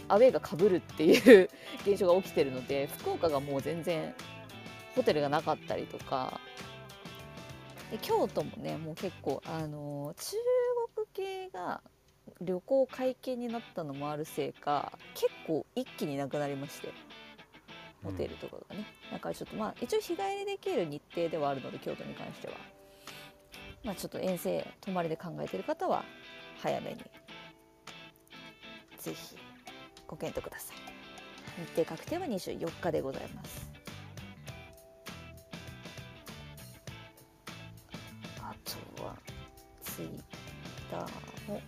[0.09, 1.51] アウェーがかぶるっていう
[1.85, 4.15] 現象が起きてるので福岡がもう全然
[4.95, 6.41] ホテルがなかったりとか。
[7.91, 10.37] で京都もねもう結構あの中
[11.15, 11.81] 国系が
[12.41, 16.93] 旅行解禁になったのもあるせいか結構一気になくなりまして
[18.03, 22.55] ホテルとかがね、だからちょっとまあ一応日帰りできる日程ではあるので京都に関しては。
[23.85, 26.05] まあちょっと遠征泊まりで考えている方は
[26.61, 26.97] 早めに
[28.99, 29.37] ぜひ
[30.07, 30.77] ご検討ください。
[31.65, 33.71] 日程確定は24日でございます。
[38.41, 38.55] あ
[38.97, 39.17] とは
[39.83, 40.42] ツイッター
[40.99, 41.61] も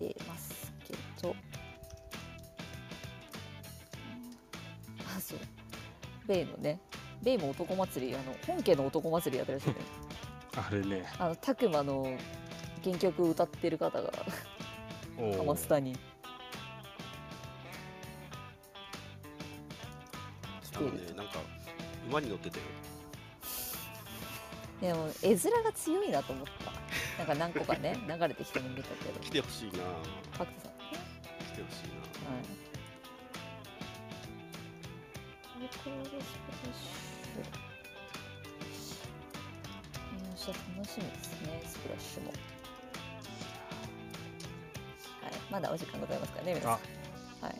[0.00, 1.34] 見てますけど。
[5.16, 5.38] あそう。
[6.26, 6.78] ベイのね
[7.22, 9.76] ベイも男祭りあの本家の男祭りやってらっしゃる
[10.56, 11.04] あれね。
[11.18, 12.16] あのたくまの
[12.84, 14.12] 原曲を歌ってる方が
[15.36, 15.94] ハマスタに。
[15.94, 15.98] 来
[20.76, 21.40] あてるのねなんか
[22.08, 22.64] 馬に乗ってたよ。
[24.80, 26.77] でも絵面が強いなと思った
[27.18, 29.20] なんか何個かね 流れてきても見たけど。
[29.20, 29.78] 来てほしいな。
[30.38, 30.78] 角田さん。
[30.78, 30.98] ね
[31.52, 32.32] 来てほしいな。
[32.32, 32.68] はい。
[40.78, 41.42] 楽しみです。
[41.42, 42.30] ねスプラッシュも。
[42.30, 42.34] は
[45.28, 45.32] い。
[45.50, 46.72] まだお時間ございますからね皆さん。
[46.72, 46.78] は
[47.50, 47.54] い。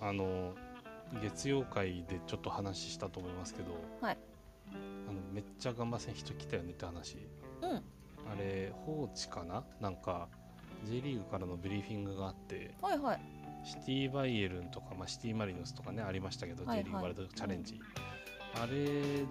[0.00, 0.54] あの
[1.22, 4.18] 月曜会でちょっと話したと思いますけど、はい。
[4.72, 7.18] あのめっちゃガンバ戦人来たよねって話。
[7.60, 7.99] うん
[8.30, 9.64] あれ放置かな？
[9.80, 10.28] なんか
[10.84, 13.20] J リーグからのブリーフィングがあってはいはい。
[13.62, 16.84] シティバイエルンとか、まあ、シティマリノスとかねありましたけど、はいはい。
[16.84, 17.78] J リーグワールドチャレンジ、
[18.54, 19.26] あれ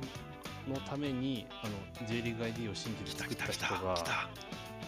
[0.71, 1.67] のためにあ
[2.01, 4.11] の J リーグ ID を新規で来た作った来た来た人が来た。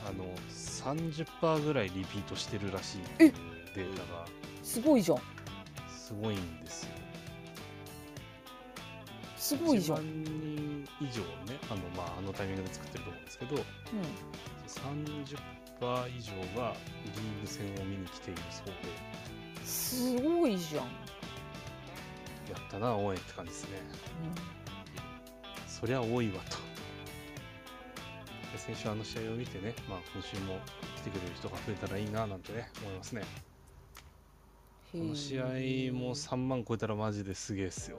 [0.04, 3.34] あの30%ぐらいリピートしてるらしいっていう
[3.76, 4.26] データが
[4.64, 5.18] すごいじゃん。
[5.90, 6.90] すごいんですよ。
[9.52, 11.22] すごいじゃん、1万人以上
[11.52, 13.64] ねあの,、まあ、あのタイミングで作ってると思うんですけどうん、
[15.20, 15.38] 30%
[16.18, 16.76] 以上が
[17.06, 19.66] リーグ戦を見に来ているそうで。
[19.66, 20.86] すごいじゃん。
[22.46, 23.82] でやったな応援って感じですね。
[25.68, 26.58] そりゃ多いわと。
[28.54, 30.60] で先週あの試合を見てね、まあ、今週も
[30.98, 33.24] 来てくれる人が増えたらいいななんてね思いますね。
[34.92, 35.44] こうんの試合
[35.94, 37.98] も3万超えたらマジですげえっすよ。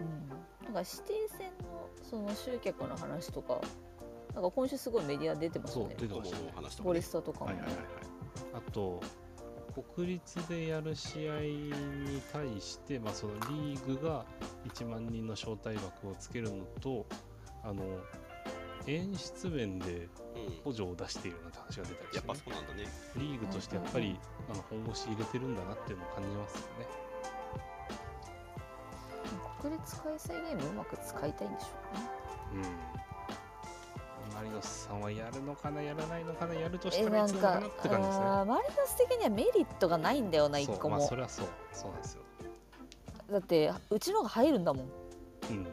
[0.00, 0.33] うん、
[0.64, 3.60] なんか指定戦のその集客の話とか
[4.34, 6.98] なんか今週すごいメディア出てましたねそう出て友ましたねの話とか、ボね。
[6.98, 7.84] リスタとかも、はいはいはいはい。
[8.54, 9.00] あと
[9.94, 14.24] 国立でやる試合に対して、まあ、そのリーグが
[14.66, 17.06] 1万人の招待枠をつけるのと
[17.62, 17.82] あの
[18.86, 20.54] 演出面でうん。
[20.64, 22.88] 補助を出しているような話が出たりして、やっぱね、そうなんだね。
[23.16, 24.18] リーグとしてやっぱり
[24.52, 26.86] あの本腰入れてるんだなっていうのを感じますよね。
[29.64, 31.66] 国立開催ゲームうまく使いたいんでしょ
[32.52, 32.64] うね。
[34.28, 34.34] うん。
[34.34, 38.24] マリノスさんはやるのかなやらないのかなやるとしえたらいつなのかなって感じですね。
[38.26, 41.46] マリノス的にはメリットがないんだよな一そう個も、まあそれはそう。
[41.72, 42.22] そうなんですよ。
[43.30, 44.84] だってうちのが入るんだもん、
[45.48, 45.66] うん。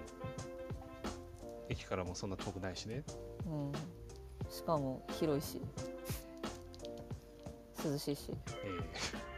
[1.67, 3.03] 駅からもそんな遠くないしね。
[3.45, 3.71] うん、
[4.49, 5.61] しかも広いし。
[7.83, 8.31] 涼しいし。
[8.63, 8.69] ええ。
[8.77, 9.30] まあ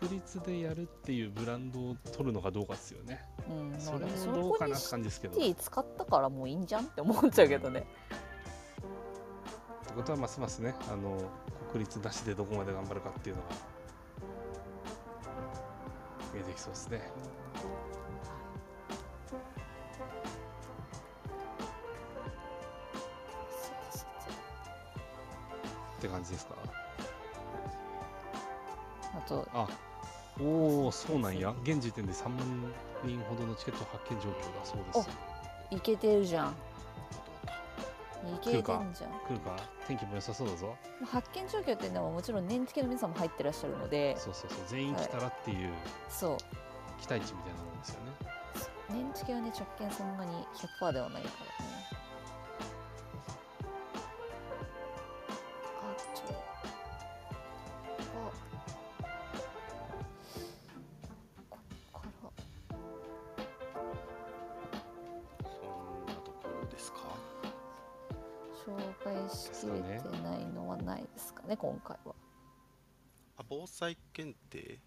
[0.00, 3.24] 国立でやるっていうブランドを取るのかどうかですよね。
[3.48, 5.54] うんそれまあもどうかなって感じですけど。
[5.54, 7.86] 使ったからもういいんじゃんって思っちゃうけどね
[9.86, 11.18] てことはますますね、あの
[11.72, 13.48] 国立なしでどこまで頑張るかっていうのが
[16.34, 17.10] 見えてきそうですね。
[25.98, 26.54] って感じですか？
[29.24, 29.68] あとあ
[30.40, 31.54] おお、そうなんや。
[31.62, 32.38] 現時点で3万
[33.04, 35.10] 人ほどのチケット発見状況だそうです。
[35.70, 36.52] いけてるじゃんい
[38.42, 39.56] けてんじゃん来るか？
[39.88, 40.76] 天気も良さそうだぞ。
[41.00, 44.58] まあ発見状況っていうのはもちろん年付けの皆さんも入ってらっしゃるのでそうそうそう。
[44.68, 45.70] 全員来たらっていう
[46.08, 46.36] そう
[47.00, 48.12] 期待値みたいなもんですよね。
[48.90, 50.32] 年付けはね直見そんなに
[50.80, 51.28] 100%ではないか
[51.60, 51.69] らね
[71.80, 72.14] 回は
[73.38, 74.78] あ、防災検定？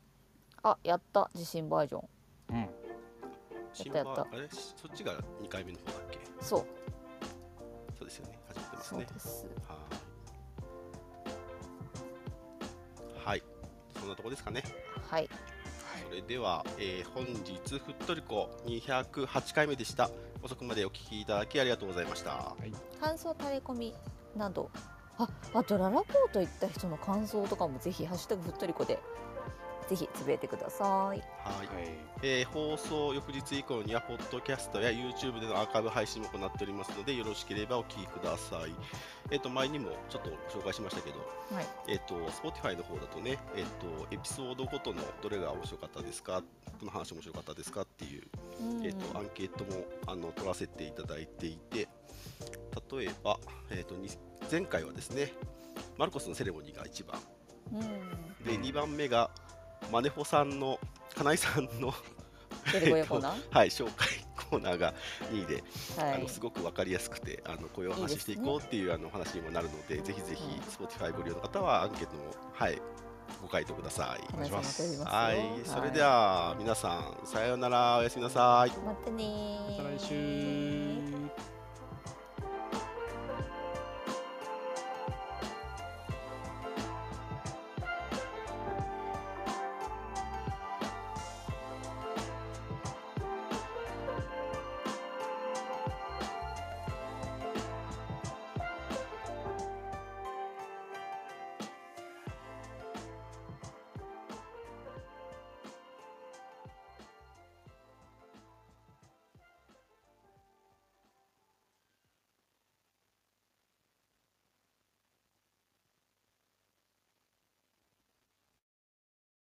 [0.64, 2.08] あやった地震バージョン
[2.50, 2.70] うん。
[3.74, 4.48] 新やったやったあれ？
[4.50, 6.20] そっちが2回目の方だっけ？
[6.42, 6.66] そう
[7.98, 8.40] そうですよね。
[8.48, 9.06] 初めてですそうね。
[9.14, 9.78] ですは
[13.26, 13.26] い。
[13.26, 13.44] はい。
[14.00, 14.64] そんなとこですかね。
[15.10, 15.30] はい
[16.10, 20.12] それでは、えー本日ふっとりこ208回目でした。
[20.44, 22.56] 遅くまでお聞きいただきありがとうございました。
[23.02, 23.96] 感想タレコミ
[24.36, 24.70] など
[25.18, 29.00] ああとララポート行った人の感想とかもぜひ「ハッシュタグふっとりこ」で
[29.90, 31.18] ぜひつぶやいてくださいはい。
[31.18, 31.24] はい。
[32.22, 38.74] えー放送翌日以降には、ポッドキャストや YouTube でのアーカイブ配信も行っておりますので、よろしければお聞きください。
[39.30, 41.18] えっ、と、前にもちょっと紹介しましたけど、
[41.54, 46.42] はいえっ、と、Spotify の方だとね、えっ、と、エピソードごとのどれが面白かったですか、
[46.80, 47.82] この話面白かったですか？
[47.82, 48.24] っていう、
[48.62, 51.90] うんえっ、と、アンケートもあの取らせていただいていて、
[52.90, 53.38] 例えば、
[53.70, 54.08] えっ、と、に
[54.52, 55.34] 前回はですね、
[55.98, 57.22] マルコスのセレモニーが1番、
[57.74, 58.46] うん。
[58.46, 59.32] で、2番目が、
[59.92, 60.80] マネホさんの、
[61.16, 61.94] 金井さんの、
[63.52, 64.08] はい、紹介
[64.50, 64.94] コーナーが
[65.32, 65.64] 2位で、
[65.98, 66.14] はい。
[66.16, 72.24] あのすごく分かりやすくてあのこういうお話ししていこうっていうあの話にもなるのでぜひぜひ Spotify ご利用の方はアンケートも、
[72.54, 72.82] はい、
[73.42, 74.24] ご回答ください。
[74.34, 75.04] お願いします。
[75.04, 77.98] はい、それでは皆さんさようなら。
[77.98, 78.72] おやすみなさい。
[78.86, 79.78] またねー。
[79.78, 81.53] また来週。